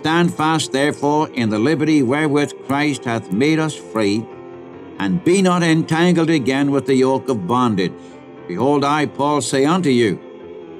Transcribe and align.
Stand 0.00 0.32
fast, 0.32 0.72
therefore, 0.72 1.28
in 1.34 1.50
the 1.50 1.58
liberty 1.58 2.02
wherewith 2.02 2.54
Christ 2.66 3.04
hath 3.04 3.30
made 3.34 3.58
us 3.58 3.74
free, 3.76 4.26
and 4.98 5.22
be 5.22 5.42
not 5.42 5.62
entangled 5.62 6.30
again 6.30 6.70
with 6.70 6.86
the 6.86 6.94
yoke 6.94 7.28
of 7.28 7.46
bondage. 7.46 7.92
Behold, 8.48 8.82
I, 8.82 9.04
Paul, 9.04 9.42
say 9.42 9.66
unto 9.66 9.90
you, 9.90 10.18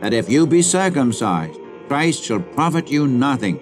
that 0.01 0.15
if 0.15 0.31
you 0.31 0.47
be 0.47 0.63
circumcised, 0.63 1.61
Christ 1.87 2.23
shall 2.23 2.41
profit 2.41 2.91
you 2.91 3.07
nothing. 3.07 3.61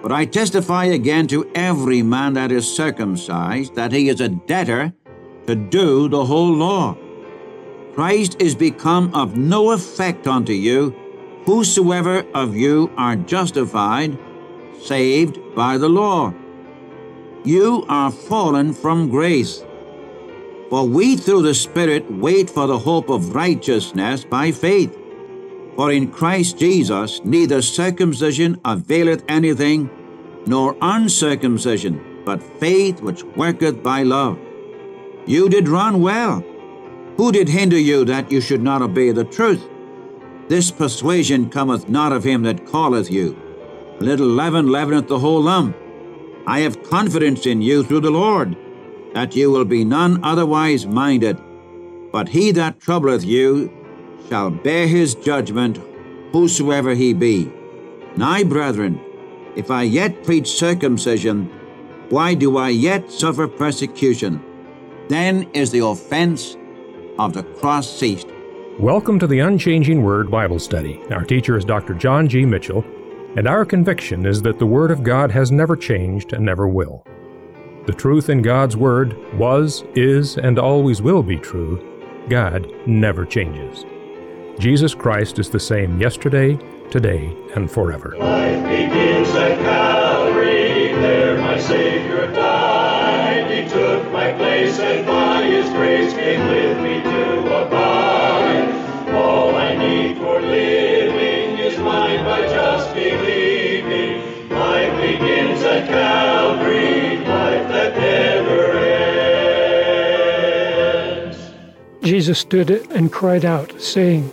But 0.00 0.12
I 0.12 0.24
testify 0.24 0.84
again 0.84 1.26
to 1.28 1.50
every 1.56 2.02
man 2.02 2.34
that 2.34 2.52
is 2.52 2.72
circumcised 2.72 3.74
that 3.74 3.90
he 3.90 4.08
is 4.08 4.20
a 4.20 4.28
debtor 4.28 4.92
to 5.48 5.56
do 5.56 6.08
the 6.08 6.24
whole 6.24 6.52
law. 6.52 6.96
Christ 7.92 8.36
is 8.38 8.54
become 8.54 9.12
of 9.14 9.36
no 9.36 9.72
effect 9.72 10.28
unto 10.28 10.52
you, 10.52 10.94
whosoever 11.44 12.24
of 12.34 12.54
you 12.54 12.92
are 12.96 13.16
justified 13.16 14.16
saved 14.84 15.38
by 15.54 15.78
the 15.78 15.88
law. 15.88 16.32
You 17.44 17.84
are 17.88 18.10
fallen 18.10 18.72
from 18.72 19.08
grace. 19.08 19.64
For 20.70 20.86
we 20.88 21.16
through 21.16 21.42
the 21.42 21.54
Spirit 21.54 22.10
wait 22.10 22.48
for 22.48 22.66
the 22.66 22.78
hope 22.78 23.10
of 23.10 23.34
righteousness 23.34 24.24
by 24.24 24.50
faith. 24.50 24.98
For 25.76 25.92
in 25.92 26.10
Christ 26.10 26.58
Jesus 26.58 27.20
neither 27.24 27.60
circumcision 27.60 28.60
availeth 28.64 29.24
anything, 29.28 29.90
nor 30.46 30.76
uncircumcision, 30.80 32.22
but 32.24 32.42
faith 32.42 33.00
which 33.00 33.24
worketh 33.36 33.82
by 33.82 34.02
love. 34.02 34.38
You 35.26 35.48
did 35.48 35.68
run 35.68 36.00
well. 36.00 36.42
Who 37.16 37.30
did 37.30 37.48
hinder 37.48 37.78
you 37.78 38.04
that 38.06 38.32
you 38.32 38.40
should 38.40 38.62
not 38.62 38.82
obey 38.82 39.12
the 39.12 39.24
truth? 39.24 39.68
This 40.48 40.70
persuasion 40.70 41.48
cometh 41.48 41.88
not 41.88 42.12
of 42.12 42.24
him 42.24 42.42
that 42.42 42.66
calleth 42.66 43.10
you. 43.10 43.43
A 44.00 44.04
little 44.04 44.26
leaven 44.26 44.66
leaveneth 44.66 45.06
the 45.06 45.20
whole 45.20 45.42
lump. 45.42 45.76
I 46.46 46.60
have 46.60 46.82
confidence 46.82 47.46
in 47.46 47.62
you 47.62 47.84
through 47.84 48.00
the 48.00 48.10
Lord, 48.10 48.56
that 49.14 49.36
you 49.36 49.52
will 49.52 49.64
be 49.64 49.84
none 49.84 50.22
otherwise 50.24 50.84
minded. 50.84 51.38
But 52.10 52.28
he 52.28 52.50
that 52.52 52.80
troubleth 52.80 53.24
you 53.24 53.72
shall 54.28 54.50
bear 54.50 54.88
his 54.88 55.14
judgment, 55.14 55.78
whosoever 56.32 56.94
he 56.94 57.14
be. 57.14 57.52
Nay, 58.16 58.42
brethren, 58.42 59.00
if 59.54 59.70
I 59.70 59.84
yet 59.84 60.24
preach 60.24 60.48
circumcision, 60.48 61.46
why 62.08 62.34
do 62.34 62.58
I 62.58 62.70
yet 62.70 63.12
suffer 63.12 63.46
persecution? 63.46 64.42
Then 65.08 65.48
is 65.52 65.70
the 65.70 65.86
offense 65.86 66.56
of 67.18 67.32
the 67.32 67.44
cross 67.44 67.88
ceased. 67.88 68.26
Welcome 68.80 69.20
to 69.20 69.28
the 69.28 69.38
Unchanging 69.38 70.02
Word 70.02 70.32
Bible 70.32 70.58
Study. 70.58 71.00
Our 71.12 71.24
teacher 71.24 71.56
is 71.56 71.64
Dr. 71.64 71.94
John 71.94 72.28
G. 72.28 72.44
Mitchell 72.44 72.84
and 73.36 73.48
our 73.48 73.64
conviction 73.64 74.26
is 74.26 74.42
that 74.42 74.58
the 74.58 74.66
Word 74.66 74.90
of 74.90 75.02
God 75.02 75.30
has 75.32 75.50
never 75.50 75.76
changed 75.76 76.32
and 76.32 76.44
never 76.44 76.68
will. 76.68 77.04
The 77.86 77.92
truth 77.92 78.30
in 78.30 78.42
God's 78.42 78.76
Word 78.76 79.16
was, 79.34 79.84
is, 79.94 80.38
and 80.38 80.58
always 80.58 81.02
will 81.02 81.22
be 81.22 81.36
true. 81.36 81.80
God 82.28 82.70
never 82.86 83.26
changes. 83.26 83.84
Jesus 84.58 84.94
Christ 84.94 85.38
is 85.38 85.50
the 85.50 85.60
same 85.60 86.00
yesterday, 86.00 86.56
today, 86.90 87.36
and 87.54 87.70
forever. 87.70 88.16
Life 88.16 88.62
begins 88.68 89.28
at 89.30 89.58
Calvary, 89.58 90.92
there 90.94 91.36
my 91.38 91.58
Savior 91.58 92.32
died. 92.32 93.50
He 93.50 93.68
took 93.68 94.10
my 94.12 94.32
place, 94.32 94.78
and 94.78 95.04
by 95.04 95.42
His 95.42 95.68
grace 95.70 96.14
came 96.14 96.46
with 96.48 96.78
me 96.78 97.02
to 97.02 97.66
abide. 97.66 99.12
All 99.12 99.56
I 99.56 99.76
need 99.76 100.18
for 100.18 100.40
living 100.40 100.83
Jesus 112.04 112.38
stood 112.38 112.70
and 112.92 113.10
cried 113.10 113.44
out, 113.44 113.80
saying, 113.80 114.30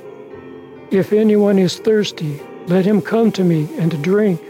If 0.91 1.13
anyone 1.13 1.57
is 1.57 1.79
thirsty, 1.79 2.41
let 2.67 2.85
him 2.85 3.01
come 3.01 3.31
to 3.31 3.43
me 3.43 3.69
and 3.77 4.03
drink. 4.03 4.41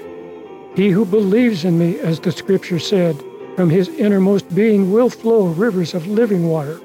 He 0.76 0.90
who 0.90 1.06
believes 1.06 1.64
in 1.64 1.78
me, 1.78 2.00
as 2.00 2.20
the 2.20 2.32
scripture 2.32 2.80
said, 2.80 3.24
from 3.56 3.70
his 3.70 3.90
innermost 3.90 4.54
being 4.54 4.92
will 4.92 5.10
flow 5.10 5.48
rivers 5.48 5.94
of 5.94 6.08
living 6.08 6.48
water. 6.48 6.80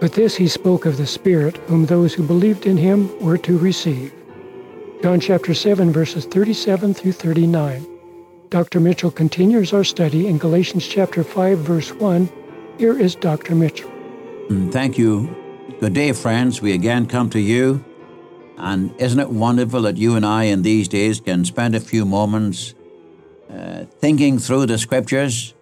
But 0.00 0.12
this 0.12 0.34
he 0.34 0.48
spoke 0.48 0.86
of 0.86 0.96
the 0.96 1.06
Spirit, 1.06 1.56
whom 1.68 1.86
those 1.86 2.12
who 2.12 2.22
believed 2.22 2.66
in 2.66 2.76
him 2.76 3.16
were 3.20 3.38
to 3.38 3.56
receive. 3.56 4.12
John 5.02 5.20
chapter 5.20 5.54
7, 5.54 5.92
verses 5.92 6.24
37 6.24 6.94
through 6.94 7.12
39. 7.12 7.91
Dr. 8.52 8.80
Mitchell 8.80 9.10
continues 9.10 9.72
our 9.72 9.82
study 9.82 10.26
in 10.26 10.36
Galatians 10.36 10.86
chapter 10.86 11.24
5, 11.24 11.60
verse 11.60 11.90
1. 11.94 12.28
Here 12.76 12.98
is 12.98 13.14
Dr. 13.14 13.54
Mitchell. 13.54 13.90
Mm, 14.48 14.70
Thank 14.70 14.98
you. 14.98 15.34
Good 15.80 15.94
day, 15.94 16.12
friends. 16.12 16.60
We 16.60 16.74
again 16.74 17.06
come 17.06 17.30
to 17.30 17.40
you. 17.40 17.82
And 18.58 18.94
isn't 19.00 19.18
it 19.18 19.30
wonderful 19.30 19.80
that 19.82 19.96
you 19.96 20.16
and 20.16 20.26
I 20.26 20.44
in 20.44 20.60
these 20.60 20.86
days 20.86 21.18
can 21.18 21.46
spend 21.46 21.74
a 21.74 21.80
few 21.80 22.04
moments 22.04 22.74
uh, 23.48 23.86
thinking 24.00 24.38
through 24.38 24.66
the 24.66 24.76
scriptures, 24.76 25.54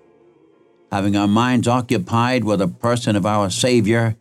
having 0.91 1.15
our 1.15 1.29
minds 1.29 1.69
occupied 1.69 2.43
with 2.43 2.59
the 2.59 2.67
person 2.67 3.15
of 3.15 3.25
our 3.25 3.51
Savior, 3.51 4.17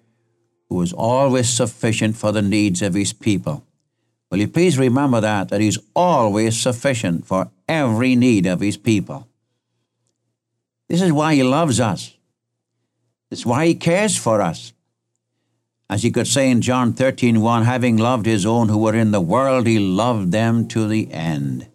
who 0.69 0.79
is 0.83 0.93
always 0.93 1.49
sufficient 1.49 2.15
for 2.15 2.31
the 2.31 2.43
needs 2.43 2.83
of 2.83 2.93
his 2.93 3.13
people. 3.13 3.65
Will 4.29 4.39
you 4.39 4.47
please 4.47 4.77
remember 4.77 5.21
that, 5.21 5.49
that 5.49 5.61
he's 5.61 5.79
always 5.95 6.59
sufficient 6.59 7.25
for 7.25 7.49
every 7.69 8.15
need 8.15 8.47
of 8.47 8.59
his 8.59 8.75
people. 8.75 9.27
This 10.89 11.01
is 11.01 11.13
why 11.13 11.35
he 11.35 11.43
loves 11.43 11.79
us. 11.79 12.17
This 13.29 13.39
is 13.39 13.45
why 13.45 13.67
he 13.67 13.75
cares 13.75 14.17
for 14.17 14.41
us. 14.41 14.73
As 15.87 16.03
he 16.03 16.11
could 16.11 16.27
say 16.27 16.49
in 16.49 16.61
John 16.61 16.93
13, 16.93 17.41
1, 17.41 17.63
having 17.63 17.97
loved 17.97 18.25
his 18.25 18.45
own 18.45 18.69
who 18.69 18.79
were 18.79 18.95
in 18.95 19.11
the 19.11 19.21
world, 19.21 19.67
he 19.67 19.79
loved 19.79 20.31
them 20.31 20.67
to 20.69 20.87
the 20.87 21.11
end. 21.11 21.67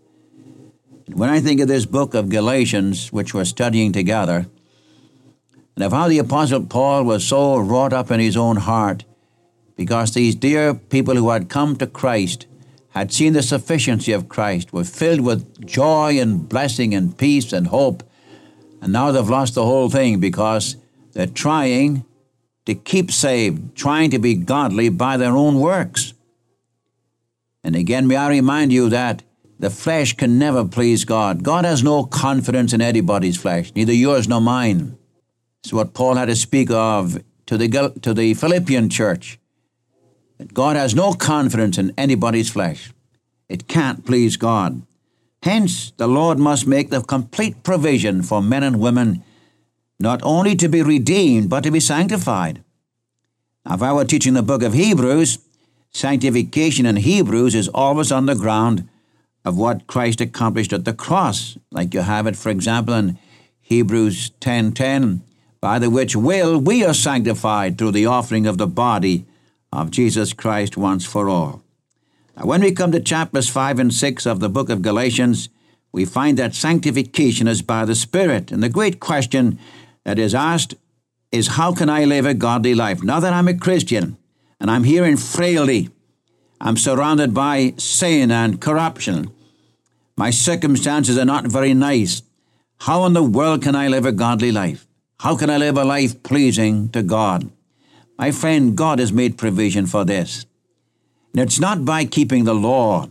When 1.12 1.30
I 1.30 1.40
think 1.40 1.60
of 1.60 1.68
this 1.68 1.86
book 1.86 2.14
of 2.14 2.28
Galatians, 2.28 3.12
which 3.12 3.34
we're 3.34 3.44
studying 3.44 3.92
together, 3.92 4.46
and 5.76 5.84
of 5.84 5.92
how 5.92 6.08
the 6.08 6.18
Apostle 6.18 6.66
Paul 6.66 7.04
was 7.04 7.24
so 7.24 7.58
wrought 7.58 7.92
up 7.92 8.10
in 8.10 8.20
his 8.20 8.36
own 8.36 8.56
heart 8.56 9.04
because 9.76 10.12
these 10.12 10.34
dear 10.34 10.74
people 10.74 11.16
who 11.16 11.30
had 11.30 11.48
come 11.48 11.76
to 11.76 11.86
Christ 11.86 12.46
had 12.90 13.12
seen 13.12 13.32
the 13.32 13.42
sufficiency 13.42 14.12
of 14.12 14.28
Christ, 14.28 14.72
were 14.72 14.84
filled 14.84 15.20
with 15.20 15.66
joy 15.66 16.20
and 16.20 16.48
blessing 16.48 16.94
and 16.94 17.18
peace 17.18 17.52
and 17.52 17.66
hope, 17.66 18.04
and 18.80 18.92
now 18.92 19.10
they've 19.10 19.28
lost 19.28 19.54
the 19.54 19.64
whole 19.64 19.90
thing 19.90 20.20
because 20.20 20.76
they're 21.12 21.26
trying 21.26 22.04
to 22.66 22.74
keep 22.74 23.10
saved, 23.10 23.76
trying 23.76 24.10
to 24.10 24.18
be 24.20 24.34
godly 24.34 24.90
by 24.90 25.16
their 25.16 25.36
own 25.36 25.58
works. 25.58 26.14
And 27.64 27.74
again, 27.74 28.06
may 28.06 28.16
I 28.16 28.28
remind 28.28 28.72
you 28.72 28.88
that 28.90 29.22
the 29.58 29.70
flesh 29.70 30.14
can 30.14 30.38
never 30.38 30.64
please 30.64 31.04
God. 31.04 31.42
God 31.42 31.64
has 31.64 31.82
no 31.82 32.04
confidence 32.04 32.72
in 32.72 32.80
anybody's 32.80 33.36
flesh, 33.36 33.72
neither 33.74 33.92
yours 33.92 34.28
nor 34.28 34.40
mine. 34.40 34.96
It's 35.62 35.72
what 35.72 35.94
Paul 35.94 36.14
had 36.14 36.26
to 36.26 36.36
speak 36.36 36.70
of 36.70 37.18
to 37.46 37.56
the, 37.56 37.92
to 38.02 38.14
the 38.14 38.34
Philippian 38.34 38.88
church. 38.88 39.38
That 40.44 40.52
God 40.52 40.76
has 40.76 40.94
no 40.94 41.14
confidence 41.14 41.78
in 41.78 41.94
anybody's 41.96 42.50
flesh. 42.50 42.92
It 43.48 43.66
can't 43.66 44.04
please 44.04 44.36
God. 44.36 44.82
Hence, 45.42 45.92
the 45.96 46.06
Lord 46.06 46.38
must 46.38 46.66
make 46.66 46.90
the 46.90 47.00
complete 47.00 47.62
provision 47.62 48.22
for 48.22 48.42
men 48.42 48.62
and 48.62 48.78
women 48.78 49.24
not 49.98 50.20
only 50.22 50.54
to 50.56 50.68
be 50.68 50.82
redeemed, 50.82 51.48
but 51.48 51.64
to 51.64 51.70
be 51.70 51.80
sanctified. 51.80 52.62
Now, 53.64 53.76
if 53.76 53.82
I 53.82 53.94
were 53.94 54.04
teaching 54.04 54.34
the 54.34 54.42
book 54.42 54.62
of 54.62 54.74
Hebrews, 54.74 55.38
sanctification 55.92 56.84
in 56.84 56.96
Hebrews 56.96 57.54
is 57.54 57.68
always 57.68 58.12
on 58.12 58.26
the 58.26 58.34
ground 58.34 58.86
of 59.46 59.56
what 59.56 59.86
Christ 59.86 60.20
accomplished 60.20 60.74
at 60.74 60.84
the 60.84 60.92
cross, 60.92 61.56
like 61.70 61.94
you 61.94 62.00
have 62.00 62.26
it, 62.26 62.36
for 62.36 62.50
example, 62.50 62.92
in 62.92 63.18
Hebrews 63.62 64.32
10:10, 64.40 65.22
by 65.62 65.78
the 65.78 65.88
which 65.88 66.14
will 66.14 66.58
we 66.58 66.84
are 66.84 66.92
sanctified 66.92 67.78
through 67.78 67.92
the 67.92 68.04
offering 68.04 68.46
of 68.46 68.58
the 68.58 68.66
body 68.66 69.24
of 69.74 69.90
Jesus 69.90 70.32
Christ 70.32 70.76
once 70.76 71.04
for 71.04 71.28
all. 71.28 71.62
Now, 72.36 72.46
when 72.46 72.62
we 72.62 72.72
come 72.72 72.92
to 72.92 73.00
chapters 73.00 73.48
5 73.48 73.78
and 73.78 73.92
6 73.92 74.26
of 74.26 74.40
the 74.40 74.48
book 74.48 74.70
of 74.70 74.82
Galatians, 74.82 75.48
we 75.92 76.04
find 76.04 76.38
that 76.38 76.54
sanctification 76.54 77.46
is 77.46 77.62
by 77.62 77.84
the 77.84 77.94
Spirit. 77.94 78.50
And 78.50 78.62
the 78.62 78.68
great 78.68 79.00
question 79.00 79.58
that 80.04 80.18
is 80.18 80.34
asked 80.34 80.74
is 81.30 81.48
how 81.48 81.74
can 81.74 81.88
I 81.88 82.04
live 82.04 82.26
a 82.26 82.34
godly 82.34 82.74
life? 82.74 83.02
Now 83.02 83.20
that 83.20 83.32
I'm 83.32 83.48
a 83.48 83.58
Christian 83.58 84.16
and 84.60 84.70
I'm 84.70 84.84
here 84.84 85.04
in 85.04 85.16
frailty, 85.16 85.90
I'm 86.60 86.76
surrounded 86.76 87.34
by 87.34 87.74
sin 87.76 88.30
and 88.30 88.60
corruption. 88.60 89.30
My 90.16 90.30
circumstances 90.30 91.18
are 91.18 91.24
not 91.24 91.46
very 91.46 91.74
nice. 91.74 92.22
How 92.78 93.04
in 93.06 93.12
the 93.12 93.22
world 93.22 93.62
can 93.62 93.74
I 93.74 93.88
live 93.88 94.06
a 94.06 94.12
godly 94.12 94.52
life? 94.52 94.86
How 95.20 95.36
can 95.36 95.50
I 95.50 95.56
live 95.56 95.76
a 95.76 95.84
life 95.84 96.22
pleasing 96.22 96.88
to 96.90 97.02
God? 97.02 97.50
My 98.18 98.30
friend, 98.30 98.76
God 98.76 98.98
has 98.98 99.12
made 99.12 99.38
provision 99.38 99.86
for 99.86 100.04
this. 100.04 100.46
And 101.32 101.42
it's 101.42 101.60
not 101.60 101.84
by 101.84 102.04
keeping 102.04 102.44
the 102.44 102.54
law 102.54 103.08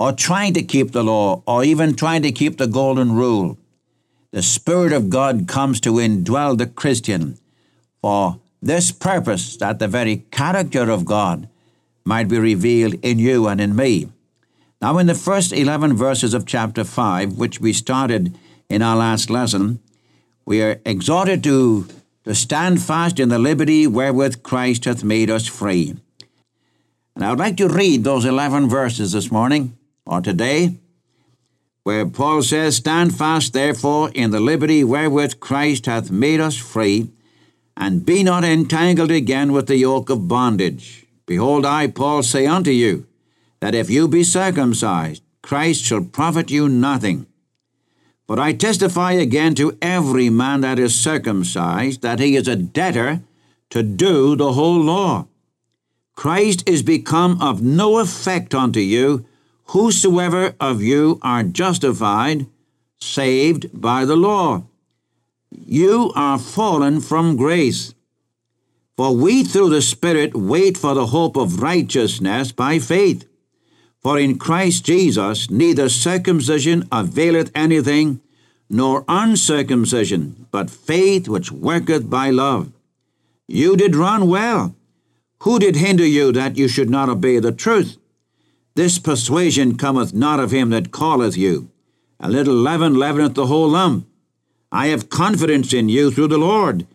or 0.00 0.12
trying 0.12 0.54
to 0.54 0.62
keep 0.62 0.92
the 0.92 1.04
law, 1.04 1.42
or 1.46 1.62
even 1.62 1.94
trying 1.94 2.22
to 2.22 2.32
keep 2.32 2.56
the 2.56 2.66
golden 2.66 3.12
rule. 3.12 3.58
The 4.32 4.40
Spirit 4.42 4.94
of 4.94 5.10
God 5.10 5.46
comes 5.46 5.78
to 5.80 5.94
indwell 5.94 6.56
the 6.56 6.66
Christian 6.66 7.36
for 8.00 8.40
this 8.62 8.92
purpose 8.92 9.58
that 9.58 9.78
the 9.78 9.88
very 9.88 10.24
character 10.30 10.90
of 10.90 11.04
God 11.04 11.50
might 12.02 12.28
be 12.28 12.38
revealed 12.38 12.94
in 13.02 13.18
you 13.18 13.46
and 13.46 13.60
in 13.60 13.76
me. 13.76 14.08
Now, 14.80 14.96
in 14.96 15.06
the 15.06 15.14
first 15.14 15.52
11 15.52 15.94
verses 15.98 16.32
of 16.32 16.46
chapter 16.46 16.82
5, 16.82 17.36
which 17.36 17.60
we 17.60 17.74
started 17.74 18.38
in 18.70 18.80
our 18.80 18.96
last 18.96 19.28
lesson, 19.28 19.80
we 20.46 20.62
are 20.62 20.80
exhorted 20.86 21.44
to, 21.44 21.86
to 22.30 22.34
stand 22.36 22.80
fast 22.80 23.18
in 23.18 23.28
the 23.28 23.40
liberty 23.40 23.88
wherewith 23.88 24.44
Christ 24.44 24.84
hath 24.84 25.02
made 25.02 25.28
us 25.28 25.48
free. 25.48 25.96
And 27.16 27.24
I 27.24 27.30
would 27.30 27.40
like 27.40 27.56
to 27.56 27.66
read 27.66 28.04
those 28.04 28.24
11 28.24 28.68
verses 28.68 29.10
this 29.10 29.32
morning 29.32 29.76
or 30.06 30.20
today, 30.20 30.76
where 31.82 32.06
Paul 32.06 32.42
says, 32.42 32.76
Stand 32.76 33.18
fast, 33.18 33.52
therefore, 33.52 34.12
in 34.14 34.30
the 34.30 34.38
liberty 34.38 34.84
wherewith 34.84 35.40
Christ 35.40 35.86
hath 35.86 36.12
made 36.12 36.38
us 36.38 36.56
free, 36.56 37.10
and 37.76 38.06
be 38.06 38.22
not 38.22 38.44
entangled 38.44 39.10
again 39.10 39.50
with 39.50 39.66
the 39.66 39.78
yoke 39.78 40.08
of 40.08 40.28
bondage. 40.28 41.06
Behold, 41.26 41.66
I, 41.66 41.88
Paul, 41.88 42.22
say 42.22 42.46
unto 42.46 42.70
you, 42.70 43.08
that 43.58 43.74
if 43.74 43.90
you 43.90 44.06
be 44.06 44.22
circumcised, 44.22 45.24
Christ 45.42 45.82
shall 45.82 46.04
profit 46.04 46.48
you 46.48 46.68
nothing. 46.68 47.26
But 48.30 48.38
I 48.38 48.52
testify 48.52 49.14
again 49.14 49.56
to 49.56 49.76
every 49.82 50.30
man 50.30 50.60
that 50.60 50.78
is 50.78 50.94
circumcised 50.94 52.00
that 52.02 52.20
he 52.20 52.36
is 52.36 52.46
a 52.46 52.54
debtor 52.54 53.22
to 53.70 53.82
do 53.82 54.36
the 54.36 54.52
whole 54.52 54.80
law. 54.80 55.26
Christ 56.14 56.62
is 56.64 56.84
become 56.84 57.42
of 57.42 57.60
no 57.60 57.98
effect 57.98 58.54
unto 58.54 58.78
you, 58.78 59.26
whosoever 59.70 60.54
of 60.60 60.80
you 60.80 61.18
are 61.22 61.42
justified, 61.42 62.46
saved 63.00 63.68
by 63.72 64.04
the 64.04 64.14
law. 64.14 64.62
You 65.50 66.12
are 66.14 66.38
fallen 66.38 67.00
from 67.00 67.36
grace. 67.36 67.94
For 68.96 69.12
we 69.12 69.42
through 69.42 69.70
the 69.70 69.82
Spirit 69.82 70.36
wait 70.36 70.78
for 70.78 70.94
the 70.94 71.06
hope 71.06 71.36
of 71.36 71.62
righteousness 71.62 72.52
by 72.52 72.78
faith. 72.78 73.26
For 74.00 74.18
in 74.18 74.38
Christ 74.38 74.84
Jesus 74.84 75.50
neither 75.50 75.88
circumcision 75.88 76.88
availeth 76.90 77.50
anything, 77.54 78.20
nor 78.68 79.04
uncircumcision, 79.08 80.46
but 80.50 80.70
faith 80.70 81.28
which 81.28 81.52
worketh 81.52 82.08
by 82.08 82.30
love. 82.30 82.72
You 83.46 83.76
did 83.76 83.96
run 83.96 84.28
well. 84.28 84.74
Who 85.40 85.58
did 85.58 85.76
hinder 85.76 86.06
you 86.06 86.32
that 86.32 86.56
you 86.56 86.68
should 86.68 86.88
not 86.88 87.08
obey 87.08 87.40
the 87.40 87.52
truth? 87.52 87.96
This 88.74 88.98
persuasion 88.98 89.76
cometh 89.76 90.14
not 90.14 90.38
of 90.40 90.52
him 90.52 90.70
that 90.70 90.92
calleth 90.92 91.36
you. 91.36 91.70
A 92.20 92.30
little 92.30 92.54
leaven 92.54 92.94
leaveneth 92.94 93.34
the 93.34 93.46
whole 93.46 93.68
lump. 93.68 94.06
I 94.70 94.86
have 94.88 95.10
confidence 95.10 95.72
in 95.72 95.88
you 95.88 96.10
through 96.10 96.28
the 96.28 96.38
Lord, 96.38 96.86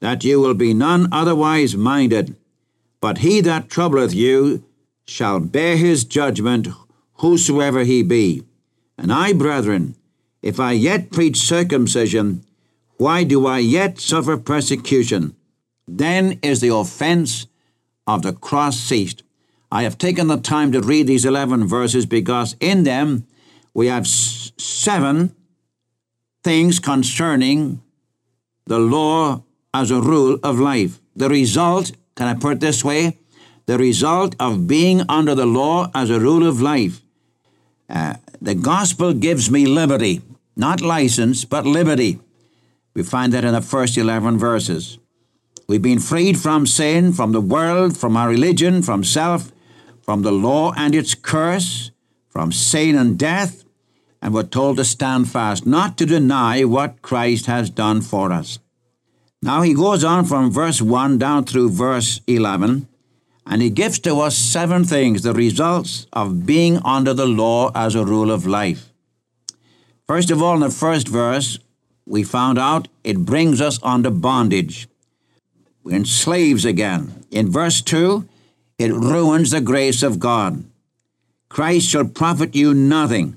that 0.00 0.24
you 0.24 0.38
will 0.40 0.54
be 0.54 0.74
none 0.74 1.08
otherwise 1.10 1.76
minded. 1.76 2.36
But 3.00 3.18
he 3.18 3.40
that 3.40 3.70
troubleth 3.70 4.12
you 4.12 4.64
shall 5.06 5.40
bear 5.40 5.76
his 5.76 6.04
judgment, 6.04 6.68
whosoever 7.14 7.84
he 7.84 8.02
be. 8.02 8.42
And 8.98 9.12
I, 9.12 9.32
brethren, 9.32 9.96
if 10.42 10.58
I 10.58 10.72
yet 10.72 11.10
preach 11.10 11.36
circumcision, 11.36 12.44
why 12.96 13.24
do 13.24 13.46
I 13.46 13.58
yet 13.58 13.98
suffer 13.98 14.36
persecution? 14.36 15.34
Then 15.88 16.38
is 16.42 16.60
the 16.60 16.74
offense 16.74 17.46
of 18.06 18.22
the 18.22 18.32
cross 18.32 18.78
ceased. 18.78 19.22
I 19.70 19.84
have 19.84 19.98
taken 19.98 20.28
the 20.28 20.36
time 20.36 20.72
to 20.72 20.80
read 20.80 21.06
these 21.06 21.24
11 21.24 21.66
verses 21.66 22.06
because 22.06 22.56
in 22.60 22.84
them 22.84 23.26
we 23.74 23.86
have 23.86 24.06
seven 24.06 25.34
things 26.44 26.78
concerning 26.78 27.82
the 28.66 28.78
law 28.78 29.42
as 29.72 29.90
a 29.90 30.00
rule 30.00 30.38
of 30.42 30.58
life. 30.58 31.00
The 31.16 31.28
result, 31.28 31.92
can 32.14 32.28
I 32.28 32.34
put 32.34 32.54
it 32.54 32.60
this 32.60 32.84
way? 32.84 33.18
The 33.72 33.78
result 33.78 34.36
of 34.38 34.66
being 34.66 35.00
under 35.08 35.34
the 35.34 35.46
law 35.46 35.90
as 35.94 36.10
a 36.10 36.20
rule 36.20 36.46
of 36.46 36.60
life. 36.60 37.00
Uh, 37.88 38.16
the 38.38 38.54
gospel 38.54 39.14
gives 39.14 39.50
me 39.50 39.64
liberty, 39.64 40.20
not 40.54 40.82
license, 40.82 41.46
but 41.46 41.64
liberty. 41.64 42.20
We 42.92 43.02
find 43.02 43.32
that 43.32 43.46
in 43.46 43.54
the 43.54 43.62
first 43.62 43.96
11 43.96 44.36
verses. 44.36 44.98
We've 45.68 45.80
been 45.80 46.00
freed 46.00 46.38
from 46.38 46.66
sin, 46.66 47.14
from 47.14 47.32
the 47.32 47.40
world, 47.40 47.96
from 47.96 48.14
our 48.14 48.28
religion, 48.28 48.82
from 48.82 49.04
self, 49.04 49.52
from 50.02 50.20
the 50.20 50.32
law 50.32 50.74
and 50.76 50.94
its 50.94 51.14
curse, 51.14 51.92
from 52.28 52.52
sin 52.52 52.94
and 52.94 53.18
death, 53.18 53.64
and 54.20 54.34
we're 54.34 54.42
told 54.42 54.76
to 54.76 54.84
stand 54.84 55.30
fast, 55.30 55.64
not 55.64 55.96
to 55.96 56.04
deny 56.04 56.62
what 56.64 57.00
Christ 57.00 57.46
has 57.46 57.70
done 57.70 58.02
for 58.02 58.32
us. 58.32 58.58
Now 59.40 59.62
he 59.62 59.72
goes 59.72 60.04
on 60.04 60.26
from 60.26 60.50
verse 60.50 60.82
1 60.82 61.16
down 61.16 61.46
through 61.46 61.70
verse 61.70 62.20
11 62.26 62.86
and 63.46 63.60
he 63.60 63.70
gives 63.70 63.98
to 64.00 64.20
us 64.20 64.36
seven 64.36 64.84
things, 64.84 65.22
the 65.22 65.34
results 65.34 66.06
of 66.12 66.46
being 66.46 66.78
under 66.84 67.12
the 67.12 67.26
law 67.26 67.70
as 67.74 67.94
a 67.94 68.04
rule 68.04 68.30
of 68.30 68.46
life. 68.46 68.90
First 70.06 70.30
of 70.30 70.42
all, 70.42 70.54
in 70.54 70.60
the 70.60 70.70
first 70.70 71.08
verse, 71.08 71.58
we 72.06 72.22
found 72.22 72.58
out 72.58 72.88
it 73.04 73.24
brings 73.24 73.60
us 73.60 73.78
under 73.82 74.10
bondage. 74.10 74.88
We're 75.82 75.96
in 75.96 76.04
slaves 76.04 76.64
again. 76.64 77.24
In 77.30 77.50
verse 77.50 77.80
2, 77.80 78.28
it 78.78 78.92
ruins 78.92 79.50
the 79.50 79.60
grace 79.60 80.02
of 80.02 80.18
God. 80.18 80.64
Christ 81.48 81.88
shall 81.88 82.06
profit 82.06 82.54
you 82.54 82.74
nothing 82.74 83.36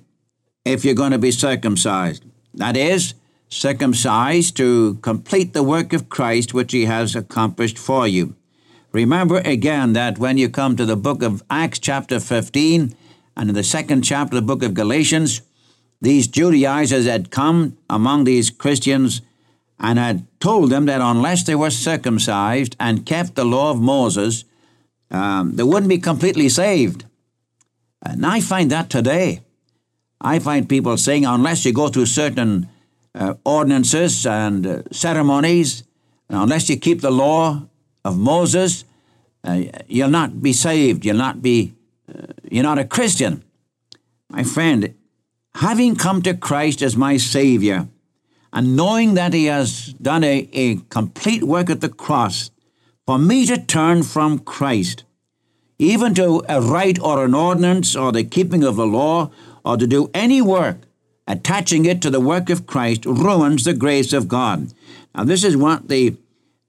if 0.63 0.85
you're 0.85 0.95
going 0.95 1.11
to 1.11 1.17
be 1.17 1.31
circumcised. 1.31 2.23
That 2.53 2.77
is, 2.77 3.13
circumcised 3.49 4.57
to 4.57 4.95
complete 5.01 5.53
the 5.53 5.63
work 5.63 5.93
of 5.93 6.09
Christ 6.09 6.53
which 6.53 6.71
he 6.71 6.85
has 6.85 7.15
accomplished 7.15 7.77
for 7.77 8.07
you. 8.07 8.35
Remember 8.95 9.39
again 9.39 9.91
that 9.91 10.19
when 10.19 10.37
you 10.37 10.47
come 10.47 10.77
to 10.77 10.85
the 10.85 10.95
book 10.95 11.21
of 11.21 11.43
Acts, 11.49 11.79
chapter 11.79 12.17
15, 12.17 12.95
and 13.35 13.49
in 13.49 13.53
the 13.53 13.61
second 13.61 14.03
chapter 14.03 14.37
of 14.37 14.41
the 14.41 14.47
book 14.47 14.63
of 14.63 14.73
Galatians, 14.73 15.41
these 15.99 16.29
Judaizers 16.29 17.05
had 17.05 17.29
come 17.29 17.77
among 17.89 18.23
these 18.23 18.49
Christians 18.49 19.21
and 19.77 19.99
had 19.99 20.25
told 20.39 20.69
them 20.69 20.85
that 20.85 21.01
unless 21.01 21.43
they 21.43 21.55
were 21.55 21.71
circumcised 21.71 22.77
and 22.79 23.05
kept 23.05 23.35
the 23.35 23.43
law 23.43 23.69
of 23.69 23.81
Moses, 23.81 24.45
um, 25.11 25.57
they 25.57 25.63
wouldn't 25.63 25.89
be 25.89 25.97
completely 25.97 26.47
saved. 26.47 27.03
And 28.01 28.25
I 28.25 28.39
find 28.39 28.71
that 28.71 28.89
today. 28.89 29.41
I 30.21 30.39
find 30.39 30.69
people 30.69 30.95
saying 30.95 31.25
unless 31.25 31.65
you 31.65 31.73
go 31.73 31.89
through 31.89 32.05
certain 32.05 32.69
uh, 33.13 33.33
ordinances 33.43 34.25
and 34.25 34.65
uh, 34.65 34.83
ceremonies, 34.93 35.83
and 36.29 36.39
unless 36.39 36.69
you 36.69 36.77
keep 36.77 37.01
the 37.01 37.11
law 37.11 37.67
of 38.05 38.17
Moses, 38.17 38.85
uh, 39.43 39.63
you'll 39.87 40.09
not 40.09 40.41
be 40.41 40.53
saved. 40.53 41.03
You'll 41.03 41.17
not 41.17 41.41
be, 41.41 41.73
uh, 42.07 42.27
you're 42.49 42.63
not 42.63 42.77
a 42.77 42.85
Christian. 42.85 43.43
My 44.29 44.43
friend, 44.43 44.93
having 45.55 45.95
come 45.95 46.21
to 46.21 46.35
Christ 46.35 46.81
as 46.81 46.95
my 46.95 47.17
Savior, 47.17 47.89
and 48.53 48.77
knowing 48.77 49.15
that 49.15 49.33
He 49.33 49.45
has 49.45 49.93
done 50.01 50.23
a, 50.23 50.47
a 50.53 50.75
complete 50.89 51.43
work 51.43 51.69
at 51.69 51.81
the 51.81 51.89
cross, 51.89 52.51
for 53.05 53.17
me 53.17 53.45
to 53.47 53.57
turn 53.57 54.03
from 54.03 54.39
Christ, 54.39 55.03
even 55.79 56.13
to 56.13 56.43
a 56.47 56.61
rite 56.61 56.99
or 57.01 57.25
an 57.25 57.33
ordinance 57.33 57.95
or 57.95 58.11
the 58.11 58.23
keeping 58.23 58.63
of 58.63 58.75
the 58.75 58.85
law, 58.85 59.31
or 59.65 59.77
to 59.77 59.87
do 59.87 60.09
any 60.13 60.41
work 60.41 60.77
attaching 61.27 61.85
it 61.85 62.03
to 62.03 62.11
the 62.11 62.19
work 62.19 62.51
of 62.51 62.67
Christ, 62.67 63.03
ruins 63.05 63.63
the 63.63 63.73
grace 63.73 64.13
of 64.13 64.27
God. 64.27 64.71
Now, 65.15 65.23
this 65.23 65.43
is 65.43 65.57
what 65.57 65.87
the 65.87 66.15